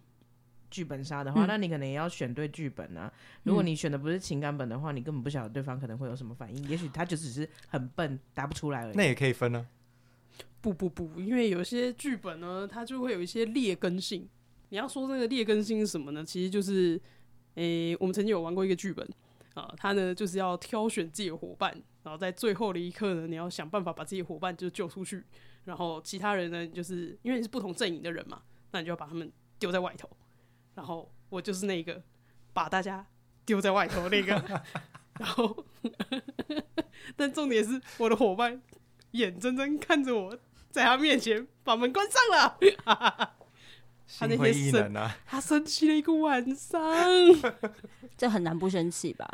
[0.71, 3.11] 剧本杀的话，嗯那你可能也要选对剧本啊。
[3.43, 8.95] 如果你选的不是情感本的话，你根本不晓得对方可能会有什么反应，也许他就只是很笨，答不出来而已。
[8.95, 9.67] 那也可以分啊。
[10.61, 14.27] 不不不，因为有些剧本呢，它就会有一些劣根性。
[14.69, 16.23] 你要说这个劣根性是什么呢？
[16.23, 17.01] 其实就是，
[17.55, 19.05] 诶、我们曾经有玩过一个剧本
[19.55, 21.71] 啊，它呢就是要挑选自己的伙伴，
[22.03, 25.23] 然后在最后的一刻呢，你要想办法把自己的伙伴就救出去，
[25.65, 30.07] 然后其他人呢，就是因为你是不同阵营的人嘛，那你就要把他们丢在外头，
[30.75, 32.01] 然后我就是那个
[32.53, 33.05] 把大家
[33.45, 34.33] 丢在外头那个，
[35.19, 35.65] 然后，
[37.15, 38.61] 但重点是我的伙伴
[39.11, 40.37] 眼睁睁看着我
[40.69, 42.57] 在他面前把门关上了，
[44.19, 46.81] 他那心灰些神意冷啊，他生气了一个晚上。
[48.17, 49.27] 这很难不生气吧？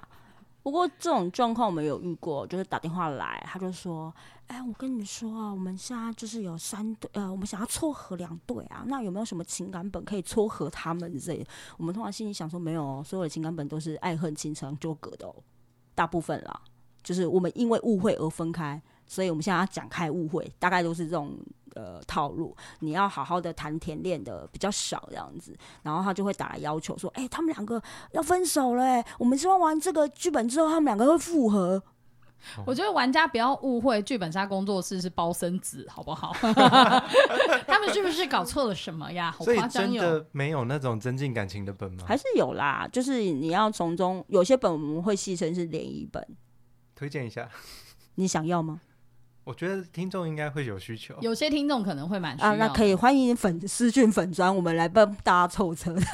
[0.67, 4.13] 不过这种状况我们有遇过，就是打电话来，他就说
[4.47, 11.41] ：“哎，我跟你说啊，我们现在就是有三对，呃，我们想要撮合两对啊，那有没有什么情感本可以撮合他们这？”
[11.79, 15.33] 我们通常心里想说，没有哦，所有的情感本都是爱恨情长纠葛的哦，
[15.95, 16.59] 大部分啦，
[17.01, 21.37] 就是我们因为误会而分开，所以我们现在要展开误会，大概都是这种
[21.75, 22.55] 呃套路。
[22.79, 31.81] 你要好好的谈甜恋的比较少这样子，然后他就会打来要求说：“哎、他们两个要分手了、欸，我们希望玩这个剧本之后，他们两个会复合。
[32.67, 36.31] 我觉得玩家不要误会，剧本杀工作室是包生子，好不好？
[37.65, 39.31] 他们是不是搞错了什么呀？
[39.31, 40.01] 好所以夸张哟！
[40.01, 42.03] 真的没有那种增进感情的本吗？
[42.07, 46.25] 还是有啦，就是你要从中有些本我们会戏称是联谊本，
[46.93, 47.49] 推荐一下，
[48.15, 48.81] 你想要吗？
[49.47, 51.15] 我觉得听众应该会有需求。
[51.21, 55.95] 有些听众可能会蛮需要啊，那可以欢迎粉私讯粉砖，我们来帮大家凑车。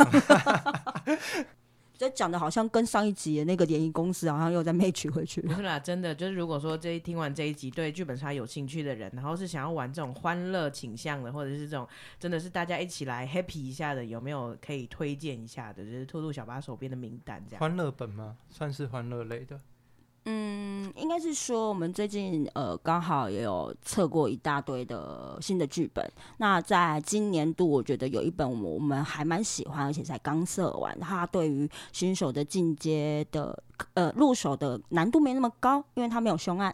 [1.98, 5.48] 这讲的好像跟上一集的那个联谊公司好像又在 match 回去了。
[5.48, 11.88] 不是啦，真的就是如果说这一听完这一集对剧本杀有兴趣的人，然后是想要玩这种欢乐倾向的，或者是这种
[12.20, 15.84] 真的是大家一起来 happy 一下的，有没有可以推荐一下的？
[15.84, 17.60] 就是兔兔小巴手边的名单这样。
[17.60, 18.38] 欢乐本吗？
[18.52, 19.60] 算是欢乐类的。
[20.26, 26.10] 嗯，应该是说我们最近呃刚好也有测过一大堆的新的剧本。
[26.38, 33.62] 那在今年度，我觉得有一本我们还蛮喜欢，而且才刚测完，它对于新手的进阶的
[33.96, 36.74] 呃入手的难度没那么高，因为它没有凶案，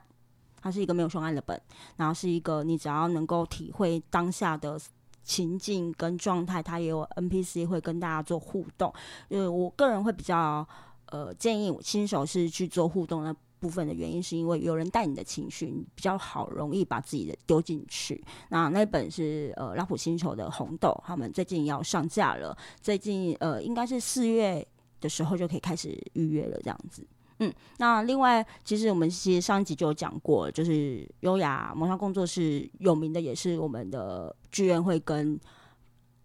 [0.62, 1.59] 它是一个没有凶案的本，
[1.97, 4.79] 然后是一个你只要能够体会当下的。
[5.21, 8.91] 情境跟状态，它也有 NPC 会跟大家做互动。
[9.27, 10.67] 因为我个人会比较
[11.12, 18.24] 呃，建议新手是去做互动的部分的原因，是因为有人带你的情绪，你比较好容易把自己的丢进去。
[18.50, 24.65] 那那本是呃拉普星球的红豆，他们最近要上架了，最近呃应该是四月
[25.02, 27.06] 的时候就可以开始预约了，这样子。
[27.39, 35.39] 嗯，那另外，其实我们其实上一集就有讲过，就是优雅魔商工作室有名的也是我们的剧院会跟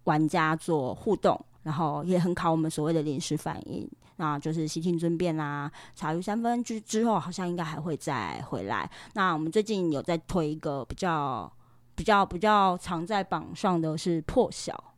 [0.05, 3.89] 玩家做互动，然后也很考我们所谓的临时反应。
[4.17, 8.91] 那就是悉听尊便啦，茶余三分之之后好像应该还会再回来。
[9.15, 11.53] 那我们最近有在推一个比较
[11.95, 14.95] 比较比较常在榜上的是破晓，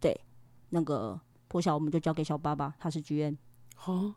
[0.00, 0.18] 对，
[0.70, 3.36] 那个破晓我们就交给小爸爸，他是剧院
[3.84, 4.14] 哦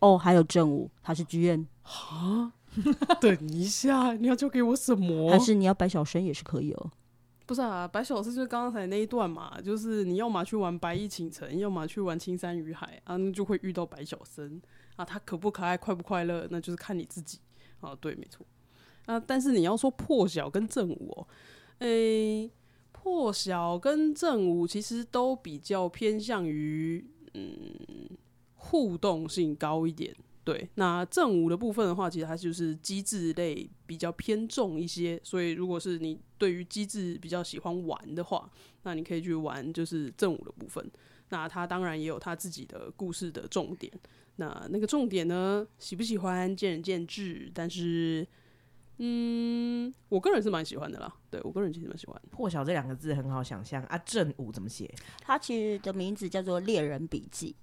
[0.00, 2.52] 哦，还有正午他是剧院，啊！
[3.20, 5.38] 等一下，你要交给我什么还？
[5.38, 6.90] 是你要白小生也是可以哦。
[7.50, 14.62] 不是啊，白小生就是刚才那一段嘛，就是你要么去玩白衣倾城，要么去玩青山与海啊，那就会遇到白小生
[14.94, 15.04] 啊。
[15.04, 17.40] 他可不可爱、快不快乐，那就是看你自己
[17.80, 17.92] 啊。
[18.00, 18.46] 对，没错
[19.06, 19.18] 啊。
[19.18, 21.26] 但是你要说破晓跟正午哦，
[21.80, 22.48] 诶、
[22.92, 27.74] 破晓跟正午其实都比较偏向于嗯
[28.54, 30.14] 互动性高一点。
[30.50, 38.50] 对，那正午的部分的话，其实它就是机制类比较偏重一些，所以如果是你对于机制比较喜欢玩的话，
[38.82, 40.90] 那你可以去玩就是正午的部分。
[41.28, 43.92] 那它当然也有它自己的故事的重点，
[44.36, 48.26] 那那个重点呢，喜不喜欢见仁见智，但是
[48.98, 51.14] 嗯，我个人是蛮喜欢的啦。
[51.30, 52.20] 对我个人其实蛮喜欢。
[52.28, 54.92] 破晓这两个字很好想象啊，正午怎么写？
[55.20, 57.54] 它其实的名字叫做《猎人笔记》，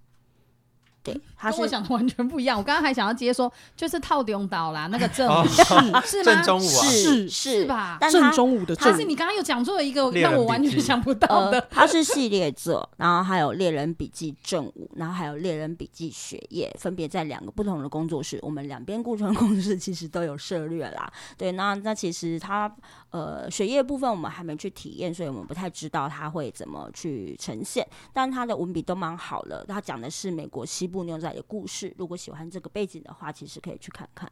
[1.03, 2.57] 对，他跟我想的完全不一样。
[2.57, 5.47] 我刚刚还想要接说，就是套中岛啦，那个 正哦午
[6.05, 6.41] 是吗？
[6.41, 18.37] 正中午啊，是是吧但它正中午的正但是你刚刚又讲出了一个让我完全想不到呃的，，它是系列作，然后还有猎人笔记正午，然后还有猎人笔记雪夜，分别在两个不同的工作室。
[18.41, 21.11] 我们两边顾城工作室其实都有涉略啦。
[21.37, 22.69] 对，那那其实它
[23.09, 27.87] 呃血液部分我们还没去体验，所以我们不太知道它会怎么去呈现。
[28.13, 31.93] 但它的文笔都蛮好的，它讲的是美国西部牛仔的故事。
[31.97, 34.29] 如果喜欢这个背景的话，其实可以去看看。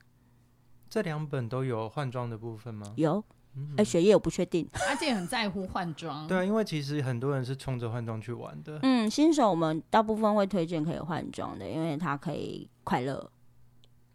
[0.89, 2.93] 这两本都有换装的部分吗？
[2.95, 3.23] 有，
[3.55, 4.69] 嗯哎、学业我不确定。
[4.89, 6.27] 而且很在乎换装。
[6.27, 8.79] 对啊，因为其实很多人是冲着换装去玩的。
[8.83, 13.31] 嗯，新手我们大部分会推荐可以换装的，因为它可以快乐。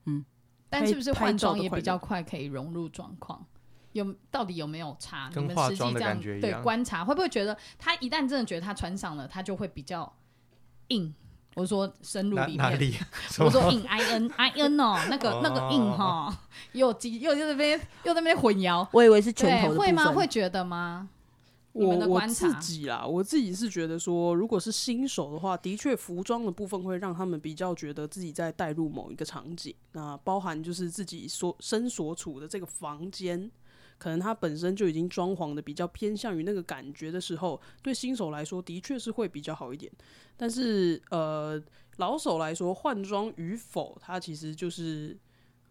[0.07, 0.25] 嗯
[0.71, 3.45] 但是不是换装也比较快可以融入状况？
[3.93, 5.31] 有到底有没有差？
[5.33, 10.13] 跟你们化妆的实际这样对感觉一样观察，会不会觉得他一旦真的觉得他穿上了，他就会比较
[10.89, 11.15] 硬？
[11.57, 13.07] 我说深入哪里面，
[13.41, 16.33] 我说硬 i n i n 哦，那个那个硬哈，
[16.73, 19.77] 又鸡又又在那边又在那边混淆，我以为是拳对头。
[19.77, 20.13] 会吗？
[20.13, 21.09] 会觉得吗？
[21.73, 33.51] 你们的我我观察自己啦，我自己是觉得说，如果是新手的话，的确服装的部分会让他们比较觉得自己在带入某一个场景，那包含就是自己所身所处的这个房间，
[34.01, 39.93] 可能它本身就已经装潢的比较偏向于那个感觉的时候，对新手来说的确是会比较好一点。
[40.39, 41.63] 但是呃，
[41.99, 45.15] 老手来说，换装与否，它其实就是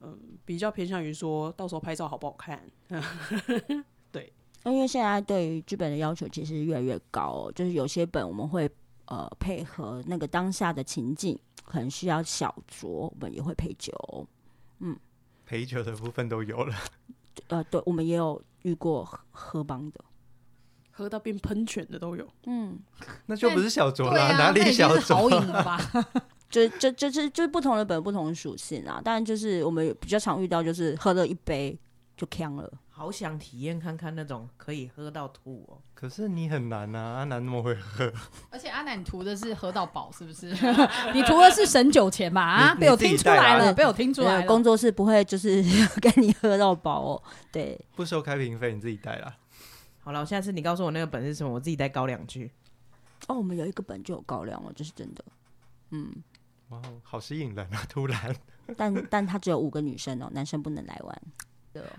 [0.01, 2.63] 嗯、比较偏向于说到时候拍照好不好看。
[4.11, 4.31] 对
[4.63, 8.69] 因为现在对于剧本的要求其实越来越高、哦，就是有些本我们会
[9.05, 14.27] 呃配合那个当下的情境，可能需要小酌，我们也会配酒
[14.79, 14.95] 嗯。
[15.49, 16.75] 陪酒的部分都有了。
[17.47, 19.99] 呃，对，我们也有遇过喝喝帮的。
[20.91, 22.27] 喝到变喷泉的都有。
[22.45, 22.77] 嗯，
[23.27, 25.15] 那就不是小酌啦，哪里小酌？
[25.15, 25.79] 好饮了 吧？
[26.49, 28.99] 就就就是就是不同的本不同的属性啊。
[29.01, 31.77] 当然，就是我们比较常遇到，就是喝了一杯
[32.19, 32.69] 就呛了。
[32.89, 35.79] 好想体验看看那种可以喝到吐哦。
[35.93, 38.11] 可是你很难啊，阿南那么会喝，
[38.49, 40.47] 而且阿南涂的是喝到饱，是不是？
[41.15, 42.41] 你涂的是省酒钱吧？
[42.43, 44.47] 啊，你被我听出来你自己带了，来被我听出来呃了。
[44.47, 45.63] 工作室不会就是
[46.01, 47.23] 跟你喝到饱哦。
[47.53, 49.33] 对，不收开瓶费，你自己带啦。
[50.01, 52.51] 好了，下次你告诉我那个本是什么，我自己带高两句。
[53.27, 55.23] 哦，我们有一个本就有高粱哦，这是真的。
[55.91, 56.11] 嗯，
[56.69, 57.85] 哇，好吸引人啊！
[57.87, 58.35] 突然，
[58.75, 61.21] 但但他只有五个女生哦，男生不能来玩。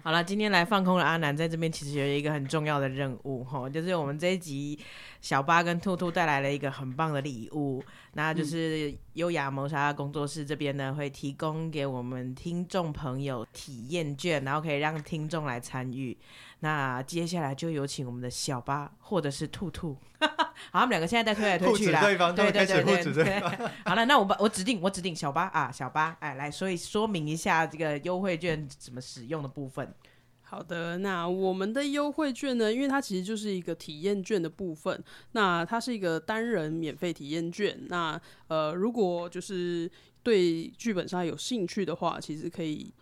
[0.02, 4.78] 好了，今天来放空的阿南在这边其实有一个很重要的任务哈，就是我们这一集
[5.20, 7.82] 小八跟兔兔带来了一个很棒的礼物，
[8.14, 16.16] 那就是优雅谋杀工作室这边呢会提供给我们听众朋友体验券，然后可以让听众来参与。
[16.60, 22.64] 那接下来就有请我们的小巴或者是兔兔， 好，他们两个现在在推来推去啦，指对对
[23.02, 23.40] 对对。
[23.84, 29.94] 好了，那我把我指定我指定小巴啊，小巴，哎，来说一说明一下这个优惠券怎么使用的部分。
[30.42, 32.72] 好的，那我们的优惠券呢？
[32.72, 35.02] 因为它其实就是一个体验券的部分，
[35.32, 37.78] 那它是一个单人免费体验券。
[37.88, 39.88] 那呃，如果就是
[40.24, 42.92] 对剧本杀有兴趣的话，其实可以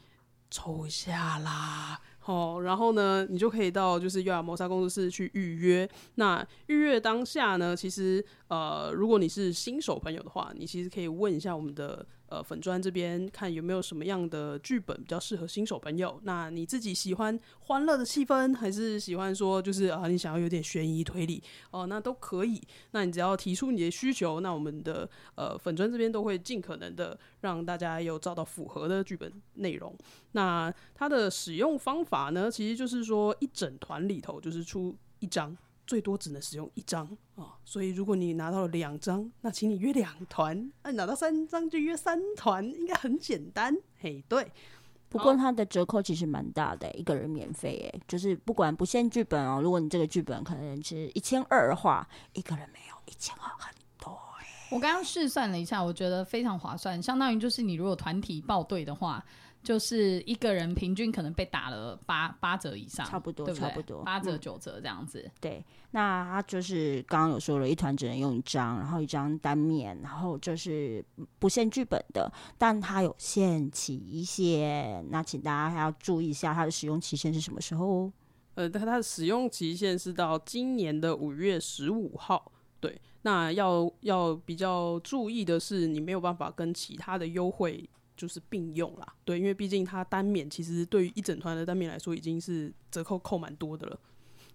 [0.50, 1.98] 抽一下啦。
[2.28, 5.88] 哦，然后呢，你就可以到就是优雅磨砂工作室去预约。
[6.16, 16.20] 那预约当下呢，其实呃，如果你是新手朋友的话，你其实可以问一下我们的呃粉砖这边，看有没有什么样的剧本比较适合新手朋友。
[16.24, 22.60] 那你自己喜欢欢乐的气氛，还是喜欢说就是啊，你想要有点悬疑推理哦、那都可以。
[22.92, 29.96] 那你只要提出你的需求，那我们的呃粉砖这边都会尽可能的让大家有找到符合的剧本内容。
[30.32, 35.56] 那它的使用方法呢，其实就是说一整团里头就是出一张，
[35.88, 43.74] 最多只能使用一张啊、所以如果你拿到了两张，那请你约两团；那你拿到三张就约三团，应该很简单。
[43.98, 44.52] 嘿，对，
[45.08, 54.46] 不过它的折扣其实蛮大的，一个人免费哎，就是不管不限剧本哦，如果你这个剧本可能是一千二的话，一个人没有一千二很多哎。
[54.70, 59.24] 我刚刚试算了一下，我觉得非常划算，相当于就是你如果团体报队的话，
[59.62, 65.30] 就是一个人平均可能被打了八八折以上，差不多对对差不多嗯八折九折这样子。
[65.40, 71.04] 对，那它就是刚刚有说了，一团只能用一张，然后一张单面，然后就是
[71.38, 78.12] 不限剧本的，但它有限期限，那请大家还要注意一下它的使用期限是什么时候哦。
[78.54, 82.52] 呃，它它的使用期限是到今年的五月十五号。
[82.80, 87.88] 对，那要要比较注意的是，你没有办法跟其他的优惠
[88.18, 89.14] 就是并用啦。
[89.24, 93.98] 对，因为毕竟它单免其实对于一整团的单免来说，已经是折扣扣蛮多的了。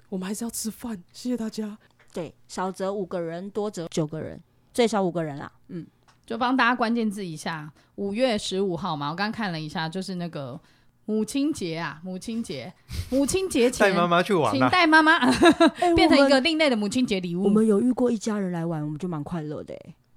[0.10, 1.76] 我们还是要吃饭，谢谢大家。
[2.14, 4.40] 对，少则五个人，多则九个人，
[4.72, 5.52] 最少五个人啦。
[5.70, 5.88] 嗯，
[6.26, 10.60] 就帮大家关键字一下，五月十五号嘛，我刚看了一下，就是那个
[11.06, 12.72] 母亲节啊，母亲节，
[13.10, 14.70] 母亲节前带妈妈去玩请。
[14.70, 15.32] 带妈妈哎
[15.96, 17.46] 变成一个另类的母亲节礼物。
[17.46, 19.76] 我们有遇过一家人来玩，我们就蛮快乐的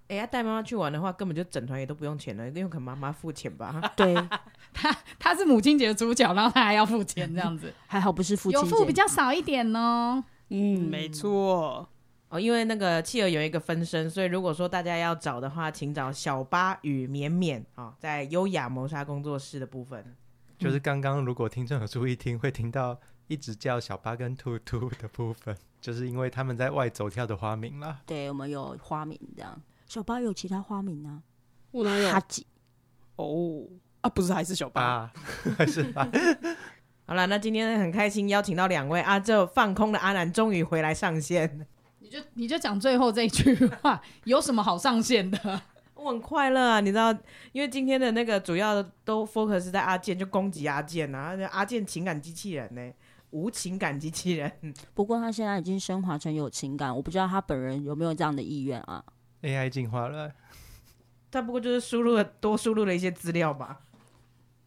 [0.09, 0.17] 哎。
[0.17, 3.81] 哎呀，带妈妈去玩的话，根本就整团也都不用钱了，因为可能妈妈付钱吧。
[3.95, 4.15] 对，
[4.73, 10.25] 他他是母亲节的主角，然后他还要付钱，这样子 还好不是父亲节，有付比较少一点哦。
[10.49, 11.89] 嗯，没错。
[12.29, 20.17] 哦，因为那个企鹅有一个分身，所以如果说大家要找的话，请找小巴与绵绵啊、哦，在优雅谋杀工作室的部分。
[20.59, 22.99] 就是刚刚如果听众有注意听，会听到
[23.29, 28.01] 一直叫小巴跟兔兔的部分，就是因为他们在外走跳的花名啦。
[28.07, 29.61] 对我们有花名这样。
[29.87, 31.23] 小八有其他花名呢、
[31.71, 32.21] 我哪有哈？
[32.29, 32.47] 吉，
[33.17, 33.63] 哦
[34.01, 34.83] 啊，不是，还是小八。
[34.83, 35.13] 八
[35.57, 36.09] 还是八？
[37.07, 41.67] 好了，那今天很开心邀请到两位啊，这放空的阿南终于回来上线，
[42.01, 45.63] 你就你就讲最后这一句话，有什么好上线的？
[45.95, 47.13] 我很快乐啊，你知道，
[47.53, 52.93] 因为今天的那个主要都 focus 在阿健，就攻击阿健啊，阿健情感机器人呢、
[53.31, 54.51] 无情感机器人。
[54.95, 59.03] 不过他现在已经升华成有情感，我不知道他本人有没有这样的意愿啊。
[59.43, 60.33] AI 进化了，
[61.31, 63.81] 他不过就是输入了多输入了一些资料吧。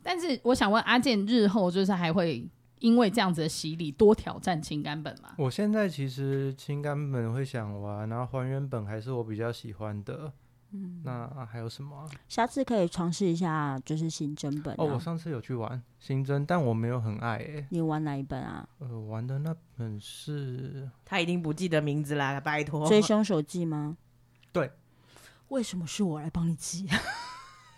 [0.01, 2.47] 但是我想问阿健，日后就是还会
[2.79, 5.33] 因为这样子的洗礼多挑战情感本吗？
[5.37, 10.31] 我现在其实情感本会想玩，然后还原本还是我比较喜欢的。
[10.71, 14.77] 嗯，那还有什么啊、下次可以尝试一下，就是刑侦本、啊。
[14.77, 18.69] 哦，我上次有去玩新增，但我没有很爱诶、你玩哪一本啊？
[18.77, 22.87] 呃，玩的那本是他一定不记得名字啦，拜托。
[22.87, 23.97] 追凶手记吗？
[24.51, 24.71] 对。
[25.49, 26.87] 为什么是我来帮你记？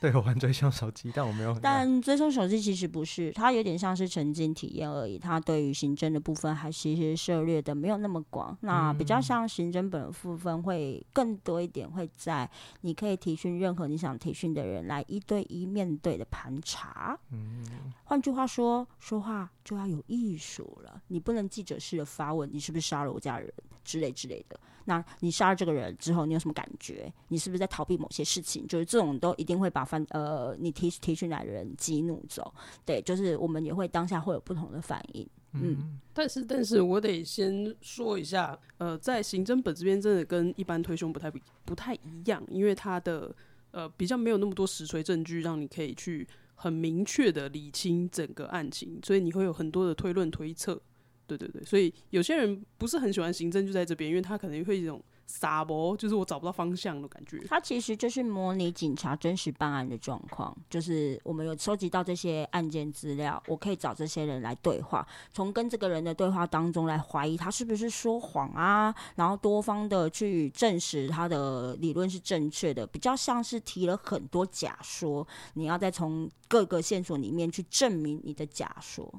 [0.02, 1.56] 对我玩追凶手机，但我没有。
[1.62, 5.16] 但追踪手机其实不是，它有点像是沉浸体验而已。
[5.16, 12.50] 它对于刑侦的部分还其实涉猎的没有那么广，那比较像刑侦本的部分会更多一点，会在
[12.82, 17.16] 你可以提讯任何你想提讯的人来一对一面对的盘查。
[17.32, 17.64] 嗯，
[18.06, 23.52] 换句话说，说话就要有艺术了，你不能记者式的发问，你是不是杀了我家人
[23.84, 24.60] 之类之类的。
[24.86, 27.12] 那你杀了这个人之后，你有什么感觉？
[27.28, 28.68] 你是不是在逃避某些事情？
[28.68, 32.52] 就是这种都一定会把犯呃你提提讯来的人激怒走。
[32.84, 35.28] 对，就是我们也会当下会有不同的反应。
[35.54, 43.36] 嗯，但是，但是我得先说一下，呃，在刑侦本这边真的跟一般推凶不太不不太一样，因为它的
[43.72, 46.26] 呃比较没有那么多实锤证据，让你可以去
[46.62, 50.80] 很明确的理清整个案情，所以你会有很多的推论推测。
[51.26, 57.42] 对对对，所以有些人不是很喜欢刑侦，就在这边，因为他可能会有一种傻博，就是我找不到方向的感觉。
[57.48, 79.10] 它其实就是模拟警察真实办案的状况，就是我们有收集到这些案件资料，我可以找这些人来对话，从跟这个人的对话当中来怀疑他是不是说谎啊，然后多方的去证实他的理论是正确的，比较像是提了很多假说，你要再从各个线索里面去证明你的假说。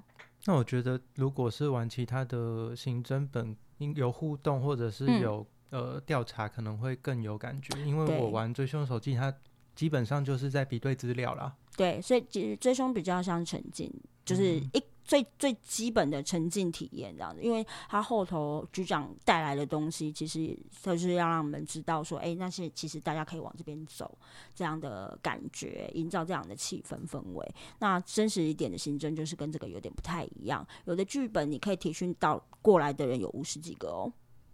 [0.44, 7.76] 那我觉得如果是玩其他的刑侦本，应有互动或者是嗯有、呃调查，可能会更有感觉。
[7.84, 9.34] 因为我玩追凶手记，它
[9.74, 11.52] 基本上就是在比对资料啦。
[11.76, 13.90] 对，所以其实追凶比较像沉浸，
[14.26, 24.16] 就是一、最最基本的沉浸体验这样子，因为他后头局长带来的东西，其实就是要让我们知道说，哎、那些其实大家可以往这边走，
[24.54, 27.54] 这样的感觉，营造这样的气氛氛围。
[27.78, 34.12] 那真实一点的刑侦就是跟这个有点不太一样，有的剧本你可以提讯到过来的人有五十几个哦，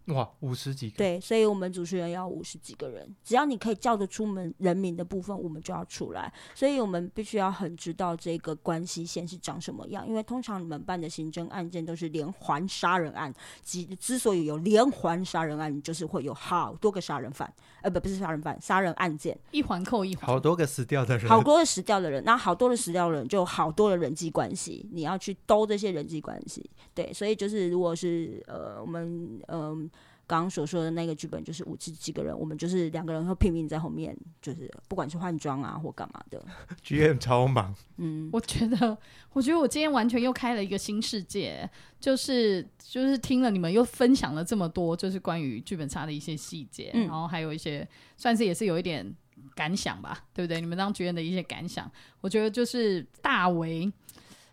[0.09, 6.31] 哇，五十几个，对，所以我们主持人要五十几个人，只要你可以叫得出门人名的部分，我们就要出来。
[6.55, 13.33] 所以我们必须要很知道这个关系线是长什么样，因为通常你们办的刑侦案件都是连环杀人案，
[13.63, 17.51] 之之所以有连环杀人案，就是会有好多个杀人犯，
[17.81, 26.67] 呃，不，不是杀人犯，杀人案件，一环扣一环，好多个死掉的人，好多个死掉的人，那好多的死掉的人就有好多的人际关系，你要去兜这些人际关系。
[26.95, 29.89] 对，所以就是如果是呃我们嗯。
[30.29, 36.45] 刚刚所说的那个剧本就是五十几个人，我们就是两个人会拼命在后面，就是不管是换装啊或干嘛的，
[36.85, 38.95] GM 超忙，嗯，我觉得，
[39.33, 41.67] 我觉得我今天完全又开了一个新世界，
[41.99, 49.11] 就是就是听了你们又分享了这么多，就是关于剧本杀的一些细节，嗯然后还有一些算是也是有一点
[49.55, 50.61] 感想吧，对不对？
[50.61, 53.91] 你们当剧院的一些感想，我觉得就是大为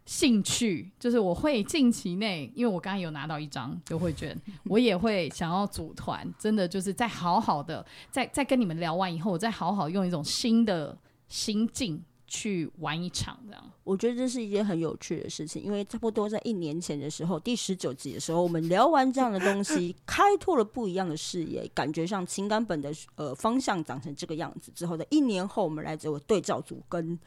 [0.06, 10.96] 兴趣，就是我会近期内，因为我刚刚有拿到一张优惠券，我也会想要组团，真的就是在好好的，在在跟你们聊完以后，我再好好用一种新的
[11.26, 13.70] 心境去玩一场这样。
[13.82, 27.18] 我觉得这是一件很有趣的事情，因为差不多在一年前的时候，第十九集的时候，我们聊完这样的东西，开拓了不一样的视野，感觉上情感本的呃方向长成这个样子之后的一年后，我们来做对照组跟。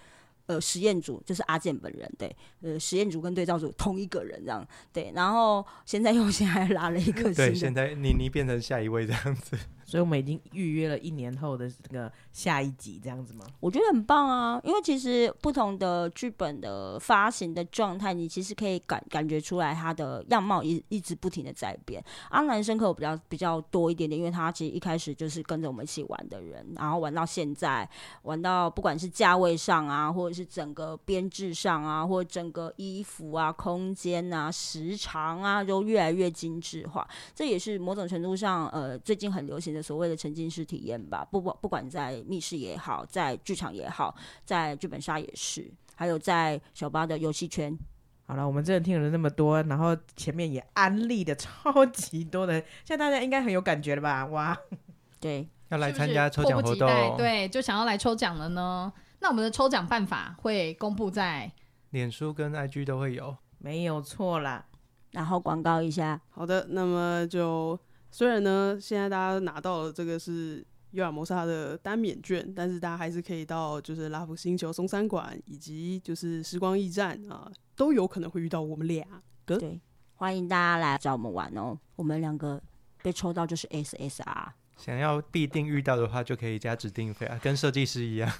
[0.49, 9.55] 呃，实验组就是阿健本人，对，呃，实验组跟对照组同一个人这样，对，然后现在又 现在拉了一个新对，现在妮妮变成下一位这样子。
[9.89, 13.43] 所以我们已经预约了一年后的这个下一集，这样子吗？
[13.59, 22.03] 我觉得很棒啊，因为其实不同的剧本的发行的状态，你其实可以感感觉出来它的样貌一一直不停的在变。
[22.29, 27.89] 阿南深刻比较比较多一点点，因为他其实一开始就是跟着我们一起玩的人，然后玩到现在，
[28.21, 37.07] 玩到不管是价位上啊，或者是整个编制上啊，或整个衣服啊、空间啊、时长啊，都越来越精致化。
[37.33, 41.25] 这也是某种程度上，呃，最近很流行的所谓的沉浸式体验吧。
[41.31, 44.15] 不不不管在密室也好，在剧场也好，
[44.45, 47.77] 在剧本杀也是，还有在小巴的游戏圈。
[48.25, 54.25] 好了，我们真的听了那么多，然后前面也安利的 超级多的，现在大家应该很有感觉了吧？
[54.27, 54.55] 哇，
[55.19, 58.93] 对，要来参加抽奖活动，对，就想要来抽奖了呢。
[59.19, 61.51] 那我们的抽奖办法会公布在
[61.89, 63.35] 脸书跟 IG 都会有。
[63.57, 64.65] 没有错啦。
[65.11, 67.77] 然后广告一下，好的，那么就
[68.11, 79.05] 虽然呢，现在大家拿到了这个是优雅谋杀的单免券，但是大家还是可以到就是拉夫星球松山馆以及就是时光驿站啊，都有可能会遇到我们俩。
[79.45, 79.79] 对，
[80.15, 81.77] 欢迎大家来找我们玩哦。
[81.95, 82.61] 我们两个
[83.03, 84.47] 被抽到就是 SSR，
[84.77, 88.31] 想要必定遇到的话，就可以加指定费啊，跟设计师一样，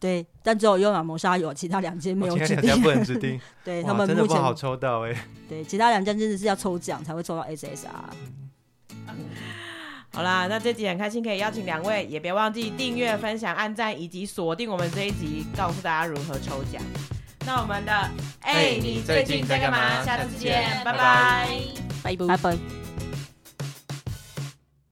[0.00, 2.82] 对，但只有优雅谋杀有，其他两间没有指定哦其他两家。
[2.82, 3.40] 不能指定。
[3.64, 7.86] 对他，们目前真的不好抽到哎、对其他两间真的是要抽奖才会抽到 SSR。
[10.12, 16.82] 好啦，那这集很开心可以邀请两位，也别忘记订阅、分享、按赞，以及锁定我们这一集，告诉大家如何抽奖。
[17.46, 17.92] 那我们的
[18.40, 20.02] 哎、你最近在干嘛？
[20.04, 21.46] 下次见，拜拜
[22.02, 22.85] 拜拜拜拜。